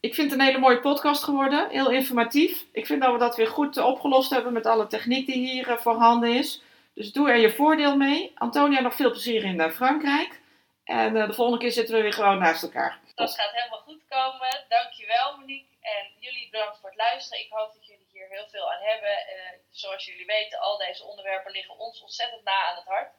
ik 0.00 0.14
vind 0.14 0.30
het 0.30 0.40
een 0.40 0.46
hele 0.46 0.58
mooie 0.58 0.80
podcast 0.80 1.24
geworden. 1.24 1.70
Heel 1.70 1.90
informatief. 1.90 2.64
Ik 2.72 2.86
vind 2.86 3.02
dat 3.02 3.12
we 3.12 3.18
dat 3.18 3.36
weer 3.36 3.46
goed 3.46 3.76
opgelost 3.76 4.30
hebben 4.30 4.52
met 4.52 4.66
alle 4.66 4.86
techniek 4.86 5.26
die 5.26 5.48
hier 5.48 5.70
eh, 5.70 5.76
voorhanden 5.76 6.34
is. 6.34 6.62
Dus 6.94 7.12
doe 7.12 7.30
er 7.30 7.36
je 7.36 7.50
voordeel 7.50 7.96
mee. 7.96 8.32
Antonia, 8.34 8.80
nog 8.80 8.94
veel 8.94 9.10
plezier 9.10 9.44
in 9.44 9.60
eh, 9.60 9.70
Frankrijk. 9.70 10.40
En 10.88 11.14
de 11.14 11.34
volgende 11.34 11.60
keer 11.60 11.72
zitten 11.72 11.94
we 11.94 12.02
weer 12.02 12.12
gewoon 12.12 12.38
naast 12.38 12.62
elkaar. 12.62 13.00
Dat 13.14 13.34
gaat 13.34 13.52
helemaal 13.52 13.80
goed 13.80 14.02
komen. 14.08 14.64
Dankjewel 14.68 15.36
Monique. 15.36 15.76
En 15.80 16.04
jullie 16.18 16.48
bedankt 16.50 16.78
voor 16.78 16.88
het 16.88 16.98
luisteren. 16.98 17.44
Ik 17.44 17.50
hoop 17.50 17.72
dat 17.72 17.86
jullie 17.86 18.08
hier 18.12 18.28
heel 18.28 18.48
veel 18.48 18.72
aan 18.72 18.82
hebben. 18.82 19.10
Uh, 19.10 19.58
zoals 19.70 20.04
jullie 20.04 20.26
weten, 20.26 20.58
al 20.58 20.78
deze 20.78 21.04
onderwerpen 21.04 21.52
liggen 21.52 21.78
ons 21.78 22.02
ontzettend 22.02 22.44
na 22.44 22.64
aan 22.64 22.76
het 22.76 22.84
hart. 22.84 23.12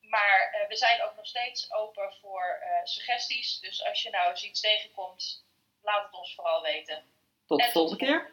Maar 0.00 0.54
uh, 0.54 0.68
we 0.68 0.76
zijn 0.76 1.02
ook 1.02 1.16
nog 1.16 1.26
steeds 1.26 1.72
open 1.72 2.12
voor 2.20 2.62
uh, 2.62 2.68
suggesties. 2.84 3.60
Dus 3.60 3.84
als 3.84 4.02
je 4.02 4.10
nou 4.10 4.30
eens 4.30 4.44
iets 4.44 4.60
tegenkomt, 4.60 5.44
laat 5.82 6.04
het 6.04 6.14
ons 6.14 6.34
vooral 6.34 6.62
weten. 6.62 7.04
Tot 7.46 7.58
de 7.58 7.70
volgende 7.70 8.04
keer. 8.04 8.32